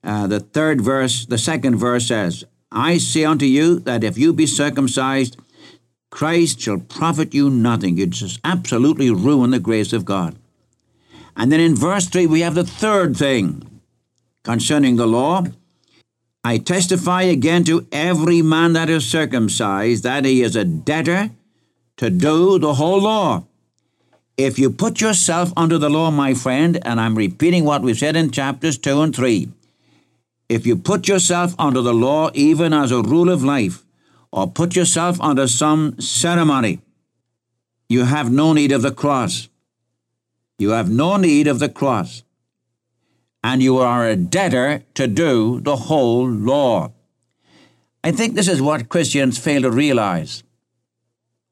uh, 0.06 0.28
the 0.28 0.40
third 0.40 0.80
verse, 0.80 1.26
the 1.26 1.36
second 1.36 1.76
verse 1.76 2.06
says, 2.06 2.44
I 2.70 2.98
say 2.98 3.25
unto 3.25 3.44
you 3.44 3.80
that 3.80 4.04
if 4.04 4.16
you 4.16 4.32
be 4.32 4.46
circumcised, 4.46 5.36
Christ 6.10 6.60
shall 6.60 6.78
profit 6.78 7.34
you 7.34 7.50
nothing. 7.50 7.96
You 7.96 8.06
just 8.06 8.40
absolutely 8.44 9.10
ruin 9.10 9.50
the 9.50 9.58
grace 9.58 9.92
of 9.92 10.04
God. 10.04 10.36
And 11.36 11.50
then 11.50 11.60
in 11.60 11.75
verse 11.75 12.06
3, 12.06 12.26
we 12.26 12.40
have 12.40 12.54
the 12.54 12.64
third 12.64 13.16
thing 13.16 13.80
concerning 14.44 14.94
the 14.94 15.06
law. 15.06 15.44
I 16.44 16.58
testify 16.58 17.22
again 17.22 17.64
to 17.64 17.86
every 17.90 18.40
man 18.40 18.75
that 18.75 18.88
is 18.88 19.04
circumcised 19.04 20.04
that 20.04 20.25
he 20.25 20.42
is 20.42 20.54
a 20.54 20.64
debtor 20.64 21.30
to 21.96 22.10
do 22.10 22.60
the 22.60 22.75
whole 22.75 23.02
law. 23.02 23.44
If 24.36 24.58
you 24.58 24.70
put 24.70 25.00
yourself 25.00 25.52
under 25.56 25.78
the 25.78 25.90
law, 25.90 26.12
my 26.12 26.34
friend, 26.34 26.78
and 26.82 27.00
I'm 27.00 27.16
repeating 27.16 27.64
what 27.64 27.82
we 27.82 27.94
said 27.94 28.14
in 28.14 28.30
chapters 28.30 28.78
2 28.78 29.00
and 29.00 29.16
3, 29.16 29.48
if 30.49 30.67
you 30.67 30.76
put 30.76 31.09
yourself 31.09 31.55
under 31.59 31.83
the 31.83 31.95
law 31.95 32.31
even 32.35 32.73
as 32.73 32.93
a 32.93 33.03
rule 33.03 33.31
of 33.31 33.43
life, 33.43 33.85
or 34.33 34.47
put 34.47 34.76
yourself 34.76 35.21
under 35.21 35.49
some 35.49 35.99
ceremony, 36.00 36.81
you 37.88 38.05
have 38.05 38.31
no 38.31 38.53
need 38.53 38.73
of 38.73 38.83
the 38.83 38.91
cross. 38.93 39.49
You 40.59 40.71
have 40.71 40.91
no 40.91 41.17
need 41.17 41.47
of 41.47 41.59
the 41.59 41.69
cross. 41.69 42.23
And 43.43 43.62
you 43.62 43.79
are 43.79 44.07
a 44.07 44.17
debtor 44.17 44.83
to 44.95 45.07
do 45.07 45.61
the 45.61 45.76
whole 45.76 46.29
law. 46.29 46.93
I 48.03 48.11
think 48.12 48.35
this 48.35 48.49
is 48.49 48.61
what 48.61 48.88
Christians 48.88 49.38
fail 49.38 49.62
to 49.62 49.71
realize. 49.71 50.43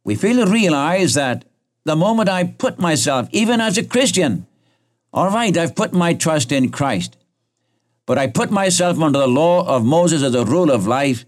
we 0.05 0.15
fail 0.15 0.45
to 0.45 0.51
realize 0.51 1.15
that 1.15 1.45
the 1.85 1.97
moment 1.97 2.29
I 2.29 2.45
put 2.45 2.79
myself, 2.79 3.29
even 3.33 3.61
as 3.61 3.79
a 3.79 3.85
Christian, 3.85 4.47
all 5.13 5.31
right, 5.31 5.57
I've 5.57 5.75
put 5.75 5.93
my 5.93 6.15
trust 6.15 6.53
in 6.53 6.71
Christ, 6.71 7.17
but 8.07 8.19
I 8.19 8.27
put 8.27 8.51
myself 8.51 9.01
under 9.01 9.21
the 9.21 9.27
law 9.27 9.67
of 9.67 9.85
Moses 9.85 10.23
as 10.23 10.35
a 10.35 10.45
rule 10.45 10.71
of 10.71 10.87
life, 10.87 11.25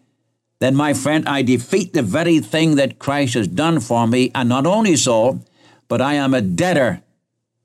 then, 0.59 0.75
my 0.75 0.95
friend, 0.95 1.29
I 1.29 1.43
defeat 1.43 1.93
the 1.93 2.03
very 2.03 2.41
thing 2.41 2.77
that 2.77 2.99
Christ 2.99 3.35
has 3.35 3.47
done 3.47 3.81
for 3.81 4.07
me, 4.07 4.31
and 4.35 4.49
not 4.49 4.65
only 4.65 4.97
so, 4.97 5.41
but 5.87 6.01
I 6.01 6.15
am 6.15 6.33
a 6.33 6.41
debtor 6.41 7.03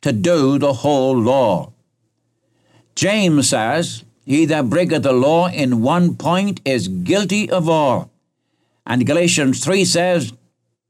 to 0.02 0.12
do 0.12 0.60
the 0.60 0.74
whole 0.74 1.18
law. 1.18 1.72
James 2.96 3.50
says, 3.50 4.04
He 4.26 4.46
that 4.46 4.70
breaketh 4.70 5.04
the 5.04 5.14
law 5.14 5.48
in 5.48 5.82
one 5.82 6.16
point 6.16 6.60
is 6.66 6.90
guilty 6.90 7.50
of 7.50 7.70
all. 7.70 8.12
And 8.86 9.06
Galatians 9.06 9.64
3 9.64 9.86
says, 9.86 10.34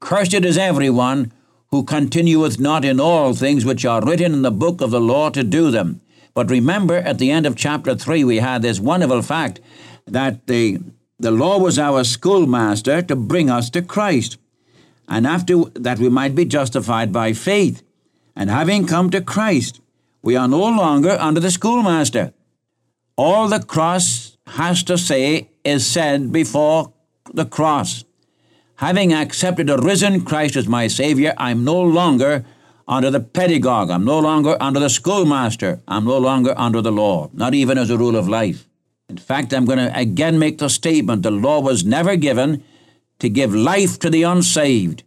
Cursed 0.00 0.34
is 0.34 0.58
everyone 0.58 1.32
who 1.70 1.84
continueth 1.84 2.58
not 2.58 2.84
in 2.84 2.98
all 2.98 3.32
things 3.32 3.64
which 3.64 3.84
are 3.84 4.04
written 4.04 4.32
in 4.32 4.42
the 4.42 4.50
book 4.50 4.80
of 4.80 4.90
the 4.90 5.00
law 5.00 5.30
to 5.30 5.44
do 5.44 5.70
them. 5.70 6.00
But 6.34 6.50
remember, 6.50 6.96
at 6.96 7.18
the 7.18 7.30
end 7.30 7.46
of 7.46 7.56
chapter 7.56 7.94
3, 7.94 8.24
we 8.24 8.38
had 8.38 8.62
this 8.62 8.80
wonderful 8.80 9.22
fact 9.22 9.60
that 10.06 10.46
the, 10.46 10.78
the 11.18 11.30
law 11.30 11.58
was 11.58 11.78
our 11.78 12.04
schoolmaster 12.04 13.02
to 13.02 13.16
bring 13.16 13.50
us 13.50 13.70
to 13.70 13.82
Christ, 13.82 14.38
and 15.08 15.26
after 15.26 15.64
that 15.74 15.98
we 15.98 16.08
might 16.08 16.34
be 16.34 16.44
justified 16.44 17.12
by 17.12 17.32
faith. 17.32 17.82
And 18.34 18.48
having 18.48 18.86
come 18.86 19.10
to 19.10 19.20
Christ, 19.20 19.80
we 20.22 20.36
are 20.36 20.48
no 20.48 20.62
longer 20.62 21.18
under 21.20 21.40
the 21.40 21.50
schoolmaster. 21.50 22.32
All 23.16 23.48
the 23.48 23.60
cross 23.60 24.38
has 24.46 24.82
to 24.84 24.96
say 24.96 25.50
is 25.64 25.86
said 25.86 26.32
before 26.32 26.92
the 27.32 27.44
cross. 27.44 28.04
Having 28.76 29.12
accepted 29.12 29.68
a 29.68 29.76
risen 29.76 30.24
Christ 30.24 30.56
as 30.56 30.66
my 30.66 30.86
Savior, 30.86 31.34
I'm 31.36 31.62
no 31.62 31.80
longer 31.80 32.44
under 32.86 33.10
the 33.10 33.20
pedagogue. 33.20 33.90
I'm 33.90 34.04
no 34.04 34.18
longer 34.18 34.56
under 34.60 34.80
the 34.80 34.90
schoolmaster. 34.90 35.80
I'm 35.86 36.04
no 36.04 36.18
longer 36.18 36.54
under 36.56 36.80
the 36.80 36.92
law, 36.92 37.30
not 37.32 37.54
even 37.54 37.78
as 37.78 37.90
a 37.90 37.98
rule 37.98 38.16
of 38.16 38.28
life. 38.28 38.68
In 39.08 39.18
fact, 39.18 39.52
I'm 39.52 39.64
going 39.64 39.78
to 39.78 39.98
again 39.98 40.38
make 40.38 40.58
the 40.58 40.68
statement 40.68 41.22
the 41.22 41.30
law 41.30 41.60
was 41.60 41.84
never 41.84 42.16
given 42.16 42.64
to 43.18 43.28
give 43.28 43.54
life 43.54 43.98
to 44.00 44.10
the 44.10 44.22
unsaved, 44.22 45.02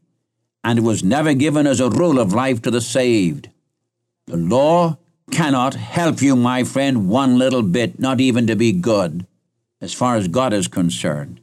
and 0.63 0.79
it 0.79 0.83
was 0.83 1.03
never 1.03 1.33
given 1.33 1.67
as 1.67 1.79
a 1.79 1.89
rule 1.89 2.19
of 2.19 2.33
life 2.33 2.61
to 2.61 2.71
the 2.71 2.81
saved. 2.81 3.49
The 4.27 4.37
law 4.37 4.97
cannot 5.31 5.73
help 5.73 6.21
you, 6.21 6.35
my 6.35 6.63
friend, 6.63 7.09
one 7.09 7.37
little 7.37 7.63
bit, 7.63 7.99
not 7.99 8.21
even 8.21 8.47
to 8.47 8.55
be 8.55 8.71
good, 8.71 9.25
as 9.81 9.93
far 9.93 10.15
as 10.15 10.27
God 10.27 10.53
is 10.53 10.67
concerned. 10.67 11.41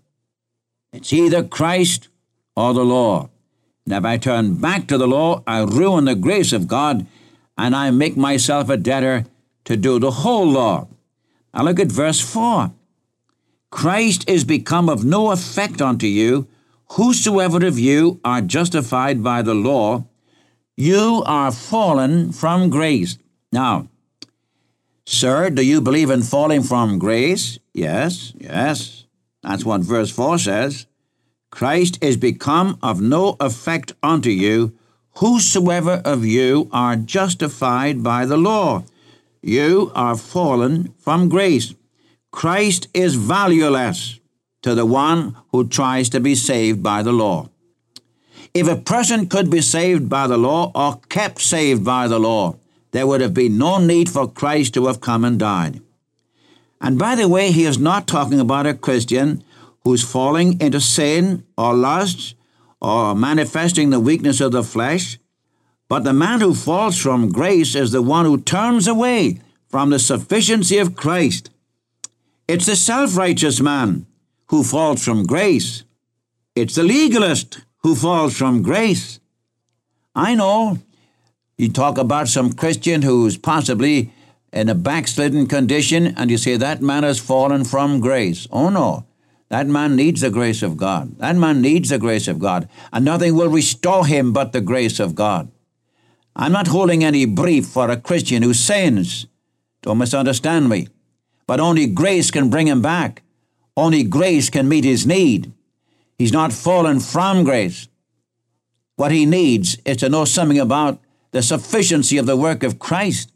It's 0.92 1.12
either 1.12 1.42
Christ 1.42 2.08
or 2.54 2.74
the 2.74 2.84
law. 2.84 3.28
If 3.86 4.04
I 4.04 4.16
turn 4.16 4.56
back 4.56 4.86
to 4.88 4.98
the 4.98 5.08
law, 5.08 5.42
I 5.46 5.62
ruin 5.62 6.04
the 6.04 6.14
grace 6.14 6.52
of 6.52 6.68
God 6.68 7.06
and 7.58 7.74
I 7.74 7.90
make 7.90 8.16
myself 8.16 8.68
a 8.68 8.76
debtor 8.76 9.26
to 9.64 9.76
do 9.76 9.98
the 9.98 10.10
whole 10.10 10.46
law. 10.46 10.88
Now 11.52 11.64
look 11.64 11.80
at 11.80 11.92
verse 11.92 12.20
4. 12.20 12.72
Christ 13.70 14.28
is 14.28 14.44
become 14.44 14.88
of 14.88 15.04
no 15.04 15.30
effect 15.30 15.80
unto 15.80 16.06
you. 16.06 16.46
Whosoever 16.92 17.64
of 17.66 17.78
you 17.78 18.20
are 18.24 18.40
justified 18.40 19.22
by 19.22 19.42
the 19.42 19.54
law, 19.54 20.04
you 20.76 21.22
are 21.26 21.50
fallen 21.50 22.32
from 22.32 22.70
grace. 22.70 23.18
Now, 23.50 23.88
sir, 25.06 25.50
do 25.50 25.62
you 25.62 25.80
believe 25.80 26.10
in 26.10 26.22
falling 26.22 26.62
from 26.62 26.98
grace? 26.98 27.58
Yes, 27.72 28.32
yes. 28.38 29.06
That's 29.42 29.64
what 29.64 29.80
verse 29.80 30.10
4 30.10 30.38
says. 30.38 30.86
Christ 31.52 31.98
is 32.00 32.16
become 32.16 32.78
of 32.82 33.02
no 33.02 33.36
effect 33.38 33.92
unto 34.02 34.30
you, 34.30 34.72
whosoever 35.16 36.00
of 36.02 36.24
you 36.24 36.70
are 36.72 36.96
justified 36.96 38.02
by 38.02 38.24
the 38.24 38.38
law. 38.38 38.84
You 39.42 39.92
are 39.94 40.16
fallen 40.16 40.94
from 40.98 41.28
grace. 41.28 41.74
Christ 42.30 42.88
is 42.94 43.16
valueless 43.16 44.18
to 44.62 44.74
the 44.74 44.86
one 44.86 45.36
who 45.50 45.68
tries 45.68 46.08
to 46.08 46.20
be 46.20 46.34
saved 46.34 46.82
by 46.82 47.02
the 47.02 47.12
law. 47.12 47.50
If 48.54 48.66
a 48.66 48.76
person 48.76 49.28
could 49.28 49.50
be 49.50 49.60
saved 49.60 50.08
by 50.08 50.26
the 50.26 50.38
law 50.38 50.72
or 50.74 51.00
kept 51.10 51.42
saved 51.42 51.84
by 51.84 52.08
the 52.08 52.18
law, 52.18 52.56
there 52.92 53.06
would 53.06 53.20
have 53.20 53.34
been 53.34 53.58
no 53.58 53.76
need 53.76 54.08
for 54.08 54.26
Christ 54.26 54.72
to 54.74 54.86
have 54.86 55.02
come 55.02 55.22
and 55.22 55.38
died. 55.38 55.82
And 56.80 56.98
by 56.98 57.14
the 57.14 57.28
way, 57.28 57.52
he 57.52 57.64
is 57.64 57.78
not 57.78 58.06
talking 58.06 58.40
about 58.40 58.66
a 58.66 58.72
Christian 58.72 59.44
who's 59.84 60.04
falling 60.04 60.60
into 60.60 60.80
sin 60.80 61.44
or 61.56 61.74
lust 61.74 62.34
or 62.80 63.14
manifesting 63.14 63.90
the 63.90 64.00
weakness 64.00 64.40
of 64.40 64.52
the 64.52 64.62
flesh. 64.62 65.18
But 65.88 66.04
the 66.04 66.12
man 66.12 66.40
who 66.40 66.54
falls 66.54 66.98
from 66.98 67.30
grace 67.30 67.74
is 67.74 67.92
the 67.92 68.02
one 68.02 68.24
who 68.24 68.40
turns 68.40 68.88
away 68.88 69.40
from 69.68 69.90
the 69.90 69.98
sufficiency 69.98 70.78
of 70.78 70.96
Christ. 70.96 71.50
It's 72.48 72.66
the 72.66 72.76
self 72.76 73.16
righteous 73.16 73.60
man 73.60 74.06
who 74.48 74.64
falls 74.64 75.04
from 75.04 75.24
grace. 75.24 75.84
It's 76.54 76.74
the 76.74 76.82
legalist 76.82 77.60
who 77.78 77.94
falls 77.94 78.36
from 78.36 78.62
grace. 78.62 79.20
I 80.14 80.34
know 80.34 80.78
you 81.56 81.70
talk 81.70 81.96
about 81.98 82.28
some 82.28 82.52
Christian 82.52 83.02
who's 83.02 83.36
possibly 83.36 84.12
in 84.52 84.68
a 84.68 84.74
backslidden 84.74 85.46
condition, 85.46 86.14
and 86.16 86.30
you 86.30 86.36
say 86.36 86.56
that 86.56 86.82
man 86.82 87.02
has 87.02 87.18
fallen 87.18 87.64
from 87.64 88.00
grace. 88.00 88.46
Oh 88.50 88.68
no. 88.68 89.06
That 89.52 89.66
man 89.66 89.96
needs 89.96 90.22
the 90.22 90.30
grace 90.30 90.62
of 90.62 90.78
God. 90.78 91.18
That 91.18 91.36
man 91.36 91.60
needs 91.60 91.90
the 91.90 91.98
grace 91.98 92.26
of 92.26 92.38
God. 92.38 92.70
And 92.90 93.04
nothing 93.04 93.34
will 93.34 93.50
restore 93.50 94.06
him 94.06 94.32
but 94.32 94.52
the 94.52 94.62
grace 94.62 94.98
of 94.98 95.14
God. 95.14 95.50
I'm 96.34 96.52
not 96.52 96.68
holding 96.68 97.04
any 97.04 97.26
brief 97.26 97.66
for 97.66 97.90
a 97.90 97.98
Christian 97.98 98.42
who 98.42 98.54
sins. 98.54 99.26
Don't 99.82 99.98
misunderstand 99.98 100.70
me. 100.70 100.88
But 101.46 101.60
only 101.60 101.86
grace 101.86 102.30
can 102.30 102.48
bring 102.48 102.66
him 102.66 102.80
back. 102.80 103.24
Only 103.76 104.04
grace 104.04 104.48
can 104.48 104.70
meet 104.70 104.84
his 104.84 105.06
need. 105.06 105.52
He's 106.16 106.32
not 106.32 106.54
fallen 106.54 106.98
from 106.98 107.44
grace. 107.44 107.88
What 108.96 109.12
he 109.12 109.26
needs 109.26 109.76
is 109.84 109.98
to 109.98 110.08
know 110.08 110.24
something 110.24 110.58
about 110.58 110.98
the 111.32 111.42
sufficiency 111.42 112.16
of 112.16 112.24
the 112.24 112.38
work 112.38 112.62
of 112.62 112.78
Christ. 112.78 113.30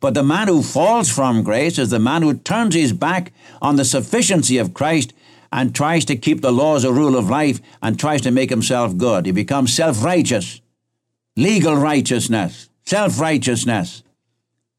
But 0.00 0.14
the 0.14 0.22
man 0.22 0.48
who 0.48 0.62
falls 0.62 1.10
from 1.10 1.42
grace 1.42 1.78
is 1.78 1.90
the 1.90 1.98
man 1.98 2.22
who 2.22 2.32
turns 2.32 2.74
his 2.74 2.94
back 2.94 3.32
on 3.60 3.76
the 3.76 3.84
sufficiency 3.84 4.56
of 4.56 4.72
Christ 4.72 5.12
and 5.52 5.74
tries 5.74 6.04
to 6.06 6.16
keep 6.16 6.40
the 6.40 6.52
law 6.52 6.76
as 6.76 6.84
a 6.84 6.92
rule 6.92 7.16
of 7.16 7.30
life 7.30 7.60
and 7.82 7.98
tries 7.98 8.20
to 8.22 8.30
make 8.30 8.50
himself 8.50 8.96
good. 8.96 9.26
He 9.26 9.32
becomes 9.32 9.74
self 9.74 10.02
righteous, 10.02 10.60
legal 11.36 11.76
righteousness, 11.76 12.68
self 12.84 13.20
righteousness. 13.20 14.02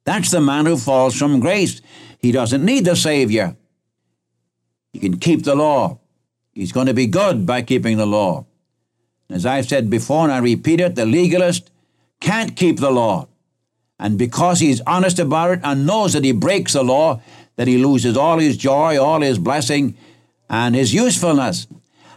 That's 0.05 0.31
the 0.31 0.41
man 0.41 0.65
who 0.65 0.77
falls 0.77 1.15
from 1.15 1.39
grace. 1.39 1.81
He 2.19 2.31
doesn't 2.31 2.65
need 2.65 2.85
the 2.85 2.95
Savior. 2.95 3.55
He 4.91 4.99
can 4.99 5.17
keep 5.17 5.43
the 5.43 5.55
law. 5.55 5.99
He's 6.53 6.71
going 6.71 6.87
to 6.87 6.93
be 6.93 7.05
good 7.05 7.45
by 7.45 7.61
keeping 7.61 7.97
the 7.97 8.07
law. 8.07 8.45
As 9.29 9.45
I've 9.45 9.67
said 9.67 9.89
before, 9.89 10.23
and 10.23 10.31
I 10.31 10.39
repeat 10.39 10.81
it, 10.81 10.95
the 10.95 11.05
legalist 11.05 11.69
can't 12.19 12.55
keep 12.55 12.79
the 12.79 12.91
law. 12.91 13.27
And 13.99 14.17
because 14.17 14.59
he's 14.59 14.81
honest 14.87 15.19
about 15.19 15.51
it 15.51 15.59
and 15.63 15.85
knows 15.85 16.13
that 16.13 16.23
he 16.23 16.31
breaks 16.31 16.73
the 16.73 16.83
law, 16.83 17.21
that 17.57 17.67
he 17.67 17.77
loses 17.77 18.17
all 18.17 18.39
his 18.39 18.57
joy, 18.57 18.97
all 18.97 19.21
his 19.21 19.37
blessing, 19.37 19.95
and 20.49 20.75
his 20.75 20.93
usefulness. 20.93 21.67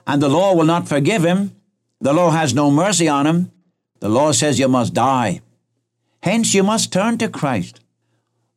And 0.06 0.22
the 0.22 0.28
law 0.28 0.54
will 0.54 0.64
not 0.64 0.88
forgive 0.88 1.24
him. 1.24 1.54
The 2.00 2.12
law 2.12 2.30
has 2.30 2.54
no 2.54 2.70
mercy 2.70 3.08
on 3.08 3.26
him. 3.26 3.52
The 4.00 4.08
law 4.08 4.32
says 4.32 4.58
you 4.58 4.68
must 4.68 4.94
die. 4.94 5.40
Hence, 6.22 6.54
you 6.54 6.62
must 6.62 6.92
turn 6.92 7.18
to 7.18 7.28
Christ. 7.28 7.80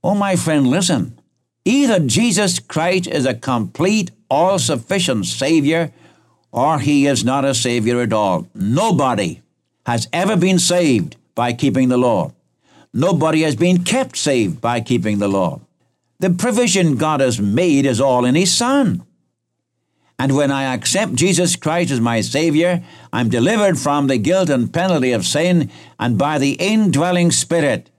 Oh, 0.03 0.15
my 0.15 0.35
friend, 0.35 0.67
listen. 0.67 1.19
Either 1.65 1.99
Jesus 1.99 2.59
Christ 2.59 3.07
is 3.07 3.25
a 3.25 3.33
complete, 3.33 4.11
all 4.29 4.59
sufficient 4.59 5.25
Savior, 5.25 5.91
or 6.51 6.79
he 6.79 7.07
is 7.07 7.25
not 7.25 7.43
a 7.43 7.53
Savior 7.53 8.01
at 8.01 8.13
all. 8.13 8.47
Nobody 8.53 9.41
has 9.85 10.07
ever 10.13 10.37
been 10.37 10.59
saved 10.59 11.15
by 11.33 11.53
keeping 11.53 11.89
the 11.89 11.97
law. 11.97 12.33
Nobody 12.93 13.41
has 13.41 13.55
been 13.55 13.83
kept 13.83 14.15
saved 14.15 14.61
by 14.61 14.79
keeping 14.79 15.19
the 15.19 15.27
law. 15.27 15.61
The 16.19 16.29
provision 16.29 16.95
God 16.95 17.19
has 17.19 17.41
made 17.41 17.85
is 17.85 17.99
all 17.99 18.25
in 18.25 18.35
His 18.35 18.53
Son. 18.53 19.03
And 20.17 20.35
when 20.35 20.51
I 20.51 20.73
accept 20.73 21.15
Jesus 21.15 21.55
Christ 21.55 21.91
as 21.91 21.99
my 21.99 22.21
Savior, 22.21 22.83
I'm 23.11 23.29
delivered 23.29 23.77
from 23.77 24.07
the 24.07 24.17
guilt 24.17 24.49
and 24.49 24.73
penalty 24.73 25.11
of 25.11 25.25
sin, 25.25 25.69
and 25.99 26.17
by 26.17 26.37
the 26.37 26.53
indwelling 26.53 27.31
Spirit, 27.31 27.89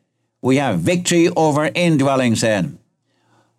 we 0.41 0.57
have 0.57 0.81
victory 0.81 1.29
over 1.37 1.71
indwelling 1.75 2.37
sin. 2.37 2.79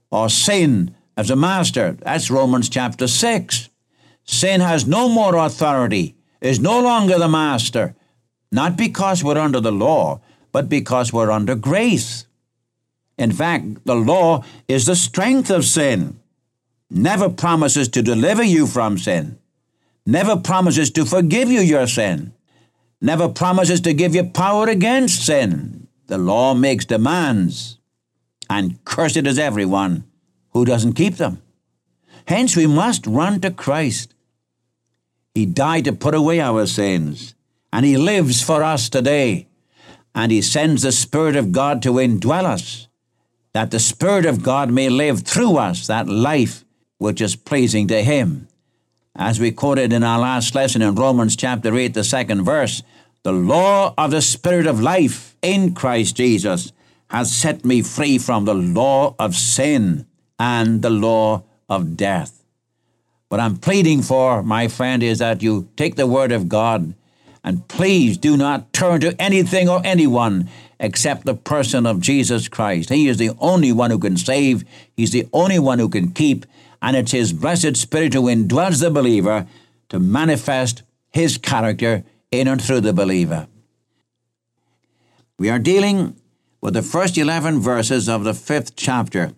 Or 0.10 0.30
sin 0.30 0.96
as 1.16 1.30
a 1.30 1.36
master. 1.36 1.98
That's 2.02 2.32
Romans 2.32 2.70
chapter 2.70 3.08
6. 3.08 3.70
Sin 4.24 4.62
has 4.62 4.88
no 4.88 5.10
more 5.10 5.36
authority, 5.36 6.16
is 6.42 6.60
no 6.60 6.82
longer 6.82 7.18
the 7.18 7.28
master, 7.28 7.96
not 8.52 8.78
because 8.78 9.24
we're 9.24 9.38
under 9.38 9.60
the 9.60 9.72
law, 9.72 10.22
but 10.52 10.70
because 10.70 11.12
we're 11.12 11.32
under 11.32 11.56
grace. 11.56 12.26
In 13.18 13.32
fact, 13.32 13.86
the 13.86 13.96
law 13.96 14.44
is 14.68 14.86
the 14.86 14.96
strength 14.96 15.50
of 15.50 15.66
sin, 15.66 16.20
never 16.90 17.30
promises 17.30 17.88
to 17.90 18.02
deliver 18.02 18.44
you 18.44 18.68
from 18.68 18.98
sin, 18.98 19.38
never 20.06 20.38
promises 20.38 20.92
to 20.92 21.06
forgive 21.06 21.52
you 21.52 21.62
your 21.62 21.88
sin, 21.88 22.34
never 23.02 23.30
promises 23.30 23.82
to 23.82 23.94
give 23.94 24.16
you 24.16 24.24
power 24.24 24.68
against 24.68 25.26
sin. 25.26 25.88
The 26.08 26.18
law 26.18 26.54
makes 26.54 26.86
demands, 26.86 27.80
and 28.50 28.84
cursed 28.86 29.18
is 29.18 29.38
everyone 29.38 30.06
who 30.52 30.64
doesn't 30.64 30.94
keep 30.94 31.16
them. 31.16 31.42
Hence, 32.28 32.56
we 32.56 32.68
must 32.68 33.06
run 33.06 33.42
to 33.42 33.52
Christ. 33.52 34.14
He 35.34 35.46
died 35.46 35.86
to 35.86 35.94
put 35.94 36.16
away 36.16 36.40
our 36.40 36.66
sins, 36.66 37.36
and 37.72 37.86
He 37.86 37.98
lives 37.98 38.42
for 38.42 38.64
us 38.64 38.90
today. 38.90 39.48
And 40.16 40.32
He 40.32 40.42
sends 40.42 40.82
the 40.82 40.92
Spirit 40.92 41.36
of 41.36 41.52
God 41.52 41.82
to 41.84 41.94
indwell 41.94 42.46
us, 42.46 42.88
that 43.54 43.72
the 43.72 43.80
Spirit 43.80 44.26
of 44.26 44.44
God 44.44 44.72
may 44.72 44.90
live 44.90 45.22
through 45.22 45.58
us 45.58 45.88
that 45.88 46.08
life 46.08 46.64
which 46.98 47.22
is 47.22 47.36
pleasing 47.36 47.88
to 47.88 48.04
Him. 48.04 48.48
As 49.16 49.40
we 49.40 49.52
quoted 49.52 49.94
in 49.94 50.04
our 50.04 50.20
last 50.20 50.54
lesson 50.54 50.82
in 50.82 50.96
Romans 50.96 51.36
chapter 51.36 51.76
8, 51.76 51.94
the 51.94 52.04
second 52.04 52.44
verse, 52.44 52.84
the 53.24 53.32
law 53.32 53.94
of 53.98 54.12
the 54.12 54.22
Spirit 54.22 54.68
of 54.68 54.80
life 54.80 55.36
in 55.42 55.74
Christ 55.74 56.16
Jesus 56.16 56.72
has 57.10 57.36
set 57.36 57.66
me 57.66 57.82
free 57.82 58.18
from 58.18 58.46
the 58.46 58.54
law 58.54 59.16
of 59.18 59.36
sin 59.36 60.06
and 60.38 60.82
the 60.82 60.90
law 60.90 61.44
of 61.70 61.98
death. 61.98 62.44
What 63.30 63.40
I'm 63.40 63.58
pleading 63.58 64.04
for, 64.04 64.44
my 64.44 64.68
friend, 64.68 65.04
is 65.04 65.20
that 65.20 65.42
you 65.42 65.68
take 65.76 65.96
the 65.96 66.08
Word 66.08 66.32
of 66.32 66.48
God 66.48 66.94
and 67.44 67.68
please 67.68 68.18
do 68.18 68.38
not 68.38 68.72
turn 68.72 69.02
to 69.02 69.20
anything 69.22 69.68
or 69.68 69.82
anyone 69.84 70.50
except 70.80 71.26
the 71.26 71.34
person 71.34 71.86
of 71.86 72.00
Jesus 72.00 72.48
Christ. 72.48 72.90
He 72.90 73.08
is 73.08 73.18
the 73.18 73.32
only 73.40 73.72
one 73.72 73.92
who 73.92 74.00
can 74.00 74.18
save, 74.18 74.64
He's 74.96 75.12
the 75.12 75.28
only 75.34 75.60
one 75.60 75.80
who 75.80 75.90
can 75.90 76.12
keep, 76.12 76.46
and 76.82 76.96
it's 76.96 77.12
His 77.12 77.34
blessed 77.34 77.78
Spirit 77.78 78.14
who 78.14 78.24
indwells 78.24 78.82
the 78.82 78.92
believer 78.92 79.48
to 79.90 80.00
manifest 80.00 80.84
His 81.10 81.38
character 81.38 82.04
in 82.32 82.48
and 82.48 82.62
through 82.62 82.82
the 82.82 82.94
believer. 82.94 83.48
We 85.40 85.50
are 85.50 85.60
dealing 85.60 86.16
with 86.62 86.74
the 86.74 86.82
first 86.82 87.18
11 87.18 87.60
verses 87.60 88.10
of 88.10 88.24
the 88.24 88.34
fifth 88.34 88.76
chapter. 88.76 89.34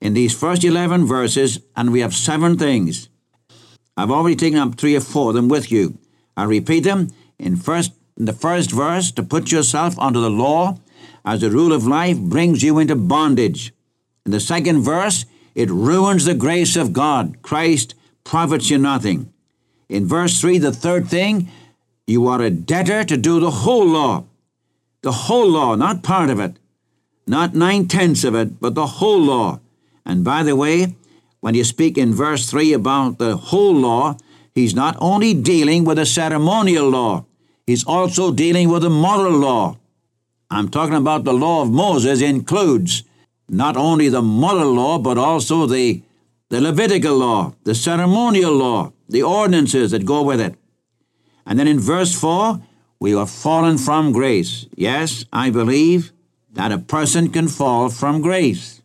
In 0.00 0.14
these 0.14 0.38
first 0.38 0.62
11 0.62 1.06
verses, 1.06 1.60
and 1.74 1.90
we 1.90 2.00
have 2.00 2.14
seven 2.14 2.56
things. 2.56 3.08
I've 3.96 4.10
already 4.10 4.36
taken 4.36 4.58
up 4.58 4.76
three 4.76 4.94
or 4.94 5.00
four 5.00 5.30
of 5.30 5.34
them 5.34 5.48
with 5.48 5.72
you. 5.72 5.98
I 6.36 6.44
repeat 6.44 6.84
them. 6.84 7.08
In 7.38 7.56
first 7.56 7.92
in 8.16 8.24
the 8.24 8.32
first 8.32 8.72
verse, 8.72 9.12
to 9.12 9.22
put 9.22 9.52
yourself 9.52 9.98
under 9.98 10.18
the 10.18 10.30
law 10.30 10.78
as 11.24 11.40
the 11.40 11.50
rule 11.50 11.72
of 11.72 11.86
life 11.86 12.18
brings 12.18 12.64
you 12.64 12.78
into 12.78 12.96
bondage. 12.96 13.72
In 14.26 14.32
the 14.32 14.40
second 14.40 14.82
verse, 14.82 15.24
it 15.58 15.68
ruins 15.70 16.24
the 16.24 16.36
grace 16.36 16.76
of 16.76 16.92
God. 16.92 17.42
Christ 17.42 17.96
profits 18.22 18.70
you 18.70 18.78
nothing. 18.78 19.32
In 19.88 20.06
verse 20.06 20.40
3, 20.40 20.58
the 20.58 20.70
third 20.70 21.08
thing, 21.08 21.50
you 22.06 22.28
are 22.28 22.40
a 22.40 22.48
debtor 22.48 23.02
to 23.02 23.16
do 23.16 23.40
the 23.40 23.50
whole 23.50 23.84
law. 23.84 24.24
The 25.02 25.26
whole 25.26 25.50
law, 25.50 25.74
not 25.74 26.04
part 26.04 26.30
of 26.30 26.38
it, 26.38 26.60
not 27.26 27.56
nine 27.56 27.88
tenths 27.88 28.22
of 28.22 28.36
it, 28.36 28.60
but 28.60 28.76
the 28.76 28.86
whole 28.86 29.20
law. 29.20 29.58
And 30.06 30.22
by 30.22 30.44
the 30.44 30.54
way, 30.54 30.94
when 31.40 31.56
you 31.56 31.64
speak 31.64 31.98
in 31.98 32.14
verse 32.14 32.48
3 32.48 32.72
about 32.72 33.18
the 33.18 33.36
whole 33.36 33.74
law, 33.74 34.16
he's 34.54 34.76
not 34.76 34.96
only 35.00 35.34
dealing 35.34 35.84
with 35.84 35.96
the 35.96 36.06
ceremonial 36.06 36.88
law, 36.88 37.24
he's 37.66 37.82
also 37.82 38.30
dealing 38.30 38.68
with 38.68 38.82
the 38.82 38.90
moral 38.90 39.32
law. 39.32 39.76
I'm 40.52 40.68
talking 40.68 40.94
about 40.94 41.24
the 41.24 41.34
law 41.34 41.62
of 41.62 41.70
Moses 41.72 42.22
includes 42.22 43.02
not 43.48 43.76
only 43.76 44.08
the 44.08 44.22
moral 44.22 44.72
law, 44.74 44.98
but 44.98 45.18
also 45.18 45.66
the, 45.66 46.02
the 46.48 46.60
Levitical 46.60 47.16
law, 47.16 47.54
the 47.64 47.74
ceremonial 47.74 48.52
law, 48.52 48.92
the 49.08 49.22
ordinances 49.22 49.90
that 49.90 50.04
go 50.04 50.22
with 50.22 50.40
it. 50.40 50.54
And 51.46 51.58
then 51.58 51.66
in 51.66 51.80
verse 51.80 52.18
4, 52.18 52.60
we 53.00 53.14
are 53.14 53.26
fallen 53.26 53.78
from 53.78 54.12
grace. 54.12 54.66
Yes, 54.76 55.24
I 55.32 55.50
believe 55.50 56.12
that 56.52 56.72
a 56.72 56.78
person 56.78 57.30
can 57.30 57.48
fall 57.48 57.88
from 57.88 58.20
grace. 58.20 58.82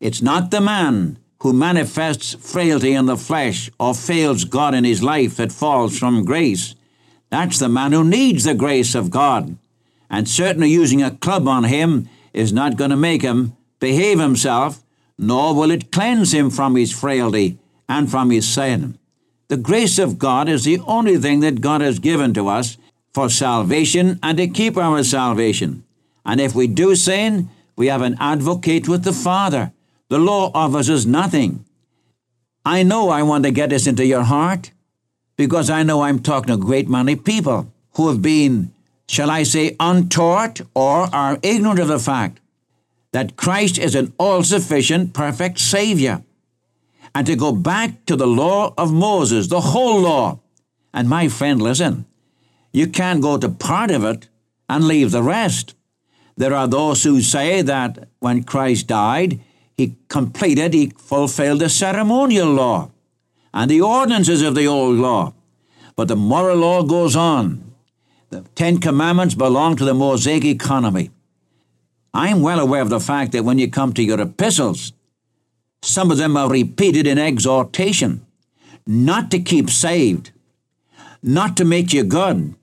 It's 0.00 0.22
not 0.22 0.50
the 0.50 0.60
man 0.60 1.18
who 1.40 1.52
manifests 1.52 2.34
frailty 2.34 2.92
in 2.92 3.06
the 3.06 3.16
flesh 3.16 3.70
or 3.78 3.94
fails 3.94 4.44
God 4.44 4.74
in 4.74 4.84
his 4.84 5.02
life 5.02 5.36
that 5.36 5.52
falls 5.52 5.98
from 5.98 6.24
grace. 6.24 6.74
That's 7.30 7.58
the 7.58 7.68
man 7.68 7.92
who 7.92 8.04
needs 8.04 8.44
the 8.44 8.54
grace 8.54 8.94
of 8.94 9.10
God. 9.10 9.56
And 10.08 10.28
certainly 10.28 10.70
using 10.70 11.02
a 11.02 11.10
club 11.10 11.46
on 11.46 11.64
him 11.64 12.08
is 12.32 12.52
not 12.52 12.76
going 12.76 12.90
to 12.90 12.96
make 12.96 13.22
him 13.22 13.56
behave 13.80 14.18
himself, 14.18 14.82
nor 15.18 15.54
will 15.54 15.70
it 15.70 15.90
cleanse 15.90 16.32
him 16.32 16.50
from 16.50 16.76
his 16.76 16.92
frailty 16.92 17.58
and 17.88 18.10
from 18.10 18.30
his 18.30 18.46
sin. 18.46 18.98
The 19.48 19.56
grace 19.56 19.98
of 19.98 20.18
God 20.18 20.48
is 20.48 20.64
the 20.64 20.80
only 20.80 21.16
thing 21.16 21.40
that 21.40 21.60
God 21.60 21.80
has 21.80 21.98
given 21.98 22.34
to 22.34 22.48
us 22.48 22.76
for 23.14 23.28
salvation 23.28 24.18
and 24.22 24.38
to 24.38 24.46
keep 24.46 24.76
our 24.76 25.02
salvation. 25.02 25.84
And 26.24 26.40
if 26.40 26.54
we 26.54 26.66
do 26.66 26.94
sin, 26.94 27.48
we 27.74 27.86
have 27.86 28.02
an 28.02 28.16
advocate 28.20 28.88
with 28.88 29.04
the 29.04 29.12
Father. 29.12 29.72
The 30.08 30.18
law 30.18 30.50
offers 30.54 30.90
us 30.90 31.06
nothing. 31.06 31.64
I 32.64 32.82
know 32.82 33.08
I 33.08 33.22
want 33.22 33.44
to 33.44 33.50
get 33.50 33.70
this 33.70 33.86
into 33.86 34.04
your 34.04 34.24
heart 34.24 34.72
because 35.36 35.70
I 35.70 35.82
know 35.82 36.02
I'm 36.02 36.18
talking 36.18 36.54
to 36.54 36.62
great 36.62 36.88
many 36.88 37.16
people 37.16 37.72
who 37.94 38.08
have 38.08 38.20
been, 38.20 38.72
shall 39.08 39.30
I 39.30 39.44
say, 39.44 39.76
untaught 39.80 40.60
or 40.74 41.14
are 41.14 41.38
ignorant 41.42 41.80
of 41.80 41.88
the 41.88 41.98
fact 41.98 42.40
that 43.18 43.34
Christ 43.34 43.78
is 43.78 43.96
an 43.96 44.12
all 44.16 44.44
sufficient, 44.44 45.12
perfect 45.12 45.58
Savior. 45.58 46.22
And 47.16 47.26
to 47.26 47.34
go 47.34 47.50
back 47.50 48.06
to 48.06 48.14
the 48.14 48.28
law 48.28 48.72
of 48.78 48.92
Moses, 48.92 49.48
the 49.48 49.60
whole 49.60 50.02
law. 50.02 50.38
And 50.94 51.08
my 51.08 51.26
friend, 51.26 51.60
listen, 51.60 52.06
you 52.72 52.86
can't 52.86 53.20
go 53.20 53.36
to 53.36 53.48
part 53.48 53.90
of 53.90 54.04
it 54.04 54.28
and 54.68 54.86
leave 54.86 55.10
the 55.10 55.24
rest. 55.24 55.74
There 56.36 56.54
are 56.54 56.68
those 56.68 57.02
who 57.02 57.20
say 57.20 57.60
that 57.62 58.08
when 58.20 58.44
Christ 58.44 58.86
died, 58.86 59.40
he 59.76 59.96
completed, 60.06 60.72
he 60.72 60.90
fulfilled 60.90 61.58
the 61.60 61.68
ceremonial 61.68 62.52
law 62.52 62.92
and 63.52 63.68
the 63.68 63.80
ordinances 63.80 64.42
of 64.42 64.54
the 64.54 64.68
old 64.68 64.96
law. 64.96 65.34
But 65.96 66.06
the 66.06 66.14
moral 66.14 66.58
law 66.58 66.84
goes 66.84 67.16
on. 67.16 67.74
The 68.30 68.42
Ten 68.54 68.78
Commandments 68.78 69.34
belong 69.34 69.74
to 69.74 69.84
the 69.84 69.94
Mosaic 69.94 70.44
economy. 70.44 71.10
I'm 72.14 72.40
well 72.40 72.60
aware 72.60 72.82
of 72.82 72.88
the 72.88 73.00
fact 73.00 73.32
that 73.32 73.44
when 73.44 73.58
you 73.58 73.70
come 73.70 73.92
to 73.94 74.02
your 74.02 74.20
epistles, 74.20 74.92
some 75.82 76.10
of 76.10 76.16
them 76.16 76.36
are 76.36 76.50
repeated 76.50 77.06
in 77.06 77.18
exhortation, 77.18 78.26
not 78.86 79.30
to 79.30 79.38
keep 79.38 79.70
saved, 79.70 80.32
not 81.22 81.56
to 81.56 81.64
make 81.64 81.92
you 81.92 82.04
good, 82.04 82.54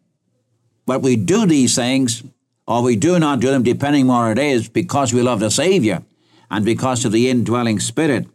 but 0.85 1.01
we 1.01 1.15
do 1.15 1.45
these 1.45 1.75
things, 1.75 2.23
or 2.67 2.81
we 2.81 2.95
do 2.95 3.19
not 3.19 3.39
do 3.39 3.51
them, 3.51 3.63
depending 3.63 4.09
on 4.09 4.29
what 4.29 4.37
it 4.37 4.43
is, 4.43 4.69
because 4.69 5.13
we 5.13 5.21
love 5.21 5.39
the 5.39 5.51
Savior 5.51 6.03
and 6.49 6.65
because 6.65 7.05
of 7.05 7.11
the 7.11 7.29
indwelling 7.29 7.79
Spirit. 7.79 8.27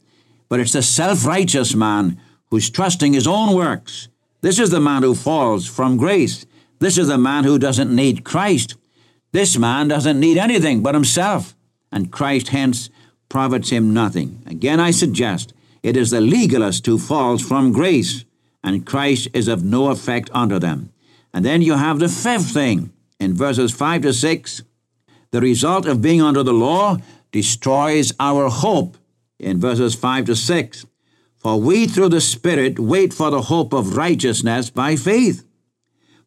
But 0.48 0.60
it's 0.60 0.72
the 0.72 0.82
self 0.82 1.26
righteous 1.26 1.74
man 1.74 2.20
who's 2.50 2.70
trusting 2.70 3.12
his 3.12 3.26
own 3.26 3.54
works. 3.54 4.08
This 4.40 4.58
is 4.58 4.70
the 4.70 4.80
man 4.80 5.02
who 5.02 5.14
falls 5.14 5.66
from 5.66 5.96
grace. 5.96 6.46
This 6.78 6.98
is 6.98 7.08
the 7.08 7.18
man 7.18 7.44
who 7.44 7.58
doesn't 7.58 7.94
need 7.94 8.24
Christ. 8.24 8.76
This 9.32 9.56
man 9.56 9.88
doesn't 9.88 10.18
need 10.18 10.38
anything 10.38 10.82
but 10.82 10.94
himself, 10.94 11.54
and 11.92 12.10
Christ 12.10 12.48
hence 12.48 12.90
profits 13.28 13.70
him 13.70 13.94
nothing. 13.94 14.42
Again, 14.46 14.80
I 14.80 14.90
suggest 14.90 15.52
it 15.82 15.96
is 15.96 16.10
the 16.10 16.20
legalist 16.20 16.84
who 16.86 16.98
falls 16.98 17.40
from 17.40 17.72
grace, 17.72 18.24
and 18.62 18.86
Christ 18.86 19.28
is 19.32 19.48
of 19.48 19.64
no 19.64 19.88
effect 19.88 20.30
unto 20.32 20.58
them. 20.58 20.92
And 21.32 21.44
then 21.44 21.62
you 21.62 21.74
have 21.74 21.98
the 21.98 22.08
fifth 22.08 22.52
thing 22.52 22.92
in 23.18 23.34
verses 23.34 23.72
5 23.72 24.02
to 24.02 24.12
6. 24.12 24.62
The 25.30 25.40
result 25.40 25.86
of 25.86 26.02
being 26.02 26.20
under 26.20 26.42
the 26.42 26.52
law 26.52 26.98
destroys 27.30 28.12
our 28.18 28.48
hope 28.48 28.96
in 29.38 29.60
verses 29.60 29.94
5 29.94 30.26
to 30.26 30.36
6. 30.36 30.86
For 31.36 31.58
we 31.58 31.86
through 31.86 32.10
the 32.10 32.20
Spirit 32.20 32.78
wait 32.78 33.14
for 33.14 33.30
the 33.30 33.42
hope 33.42 33.72
of 33.72 33.96
righteousness 33.96 34.68
by 34.68 34.96
faith. 34.96 35.46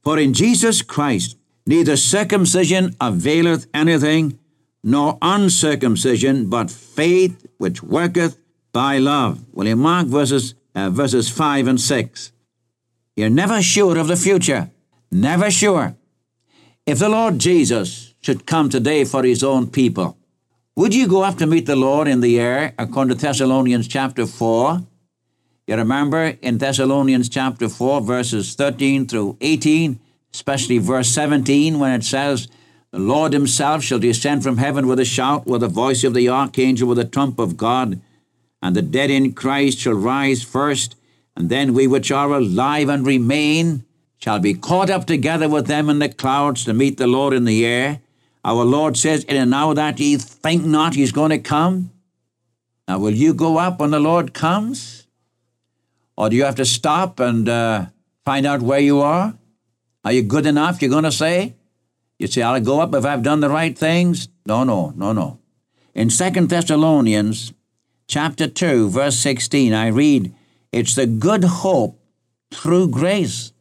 For 0.02 0.18
in 0.18 0.34
Jesus 0.34 0.82
Christ 0.82 1.38
neither 1.66 1.98
circumcision 1.98 2.96
availeth 3.00 3.68
anything, 3.74 4.40
nor 4.84 5.18
uncircumcision, 5.22 6.50
but 6.50 6.70
faith 6.70 7.46
which 7.58 7.82
worketh 7.82 8.38
by 8.74 8.98
love. 8.98 9.46
Will 9.54 9.68
you 9.68 9.76
mark 9.76 10.08
verses, 10.08 10.56
uh, 10.76 10.90
verses 10.90 11.30
5 11.30 11.68
and 11.68 11.80
6? 11.80 12.32
You're 13.16 13.30
never 13.30 13.62
sure 13.62 13.98
of 13.98 14.08
the 14.08 14.16
future. 14.16 14.72
Never 15.12 15.52
sure. 15.52 15.96
If 16.86 17.00
the 17.00 17.10
Lord 17.10 17.40
Jesus 17.40 18.14
should 18.22 18.46
come 18.46 18.70
today 18.70 19.06
for 19.06 19.24
his 19.24 19.44
own 19.44 19.68
people, 19.68 20.18
would 20.76 20.94
you 20.94 21.08
go 21.08 21.22
up 21.22 21.38
to 21.38 21.46
meet 21.46 21.68
the 21.68 21.76
Lord 21.76 22.08
in 22.08 22.22
the 22.22 22.40
air, 22.40 22.74
according 22.80 23.16
to 23.16 23.22
Thessalonians 23.22 23.88
chapter 23.88 24.26
4? 24.26 24.82
You 25.68 25.76
remember 25.76 26.36
in 26.42 26.58
Thessalonians 26.58 27.30
chapter 27.30 27.70
4, 27.70 28.02
verses 28.02 28.56
13 28.56 29.08
through 29.08 29.38
18, 29.40 30.00
especially 30.34 30.78
verse 30.80 31.10
17, 31.10 31.80
when 31.80 31.92
it 31.92 32.04
says, 32.04 32.48
The 32.92 33.00
Lord 33.00 33.34
himself 33.34 33.84
shall 33.84 34.00
descend 34.00 34.44
from 34.44 34.58
heaven 34.58 34.88
with 34.88 35.00
a 35.00 35.06
shout, 35.06 35.46
with 35.46 35.62
the 35.62 35.68
voice 35.68 36.04
of 36.04 36.14
the 36.14 36.30
archangel, 36.30 36.88
with 36.88 36.98
the 36.98 37.06
trump 37.06 37.40
of 37.40 37.58
God, 37.58 38.02
and 38.62 38.76
the 38.76 38.82
dead 38.82 39.10
in 39.10 39.34
Christ 39.34 39.80
shall 39.80 39.94
rise 39.94 40.42
first. 40.42 40.96
And 41.36 41.50
then 41.50 41.74
we 41.74 41.88
which 41.88 42.12
are 42.12 42.32
alive 42.32 42.90
and 42.90 43.06
remain 43.06 43.86
shall 44.18 44.40
be 44.40 44.54
caught 44.54 44.90
up 44.90 45.06
together 45.06 45.50
with 45.50 45.68
them 45.68 45.90
in 45.90 46.00
the 46.00 46.08
clouds 46.08 46.64
to 46.64 46.74
meet 46.74 46.98
the 46.98 47.08
Lord 47.08 47.34
in 47.34 47.46
the 47.46 47.66
air. 47.66 48.00
Our 48.46 48.64
Lord 48.64 48.96
says, 48.98 49.24
In 49.26 49.36
an 49.36 49.54
hour 49.54 49.74
that 49.74 50.00
ye 50.00 50.16
think 50.18 50.64
not 50.64 50.96
he's 50.96 51.12
going 51.12 51.32
to 51.32 51.40
come. 51.40 51.92
Now, 52.88 53.00
will 53.00 53.14
you 53.14 53.34
go 53.34 53.58
up 53.58 53.80
when 53.80 53.92
the 53.92 54.00
Lord 54.00 54.34
comes? 54.34 55.08
Or 56.16 56.30
do 56.30 56.36
you 56.36 56.44
have 56.46 56.56
to 56.56 56.66
stop 56.66 57.20
and 57.20 57.50
uh, 57.50 57.88
find 58.24 58.46
out 58.46 58.62
where 58.62 58.80
you 58.80 59.02
are? 59.02 59.34
Are 60.04 60.12
you 60.12 60.22
good 60.22 60.46
enough, 60.46 60.82
you're 60.82 60.92
going 60.92 61.06
to 61.06 61.12
say? 61.12 61.56
You 62.20 62.28
say, 62.28 62.42
I'll 62.42 62.60
go 62.60 62.82
up 62.82 62.94
if 62.94 63.06
I've 63.06 63.24
done 63.24 63.40
the 63.40 63.50
right 63.50 63.78
things? 63.78 64.28
No, 64.46 64.64
no, 64.64 64.94
no, 64.96 65.14
no. 65.14 65.40
In 65.96 66.10
Second 66.10 66.50
Thessalonians 66.50 67.54
chapter 68.08 68.48
2, 68.48 68.90
verse 68.90 69.18
16, 69.18 69.74
I 69.74 69.88
read, 69.88 70.34
It's 70.72 70.96
the 70.96 71.06
good 71.06 71.44
hope 71.44 72.00
through 72.52 72.90
grace. 72.90 73.54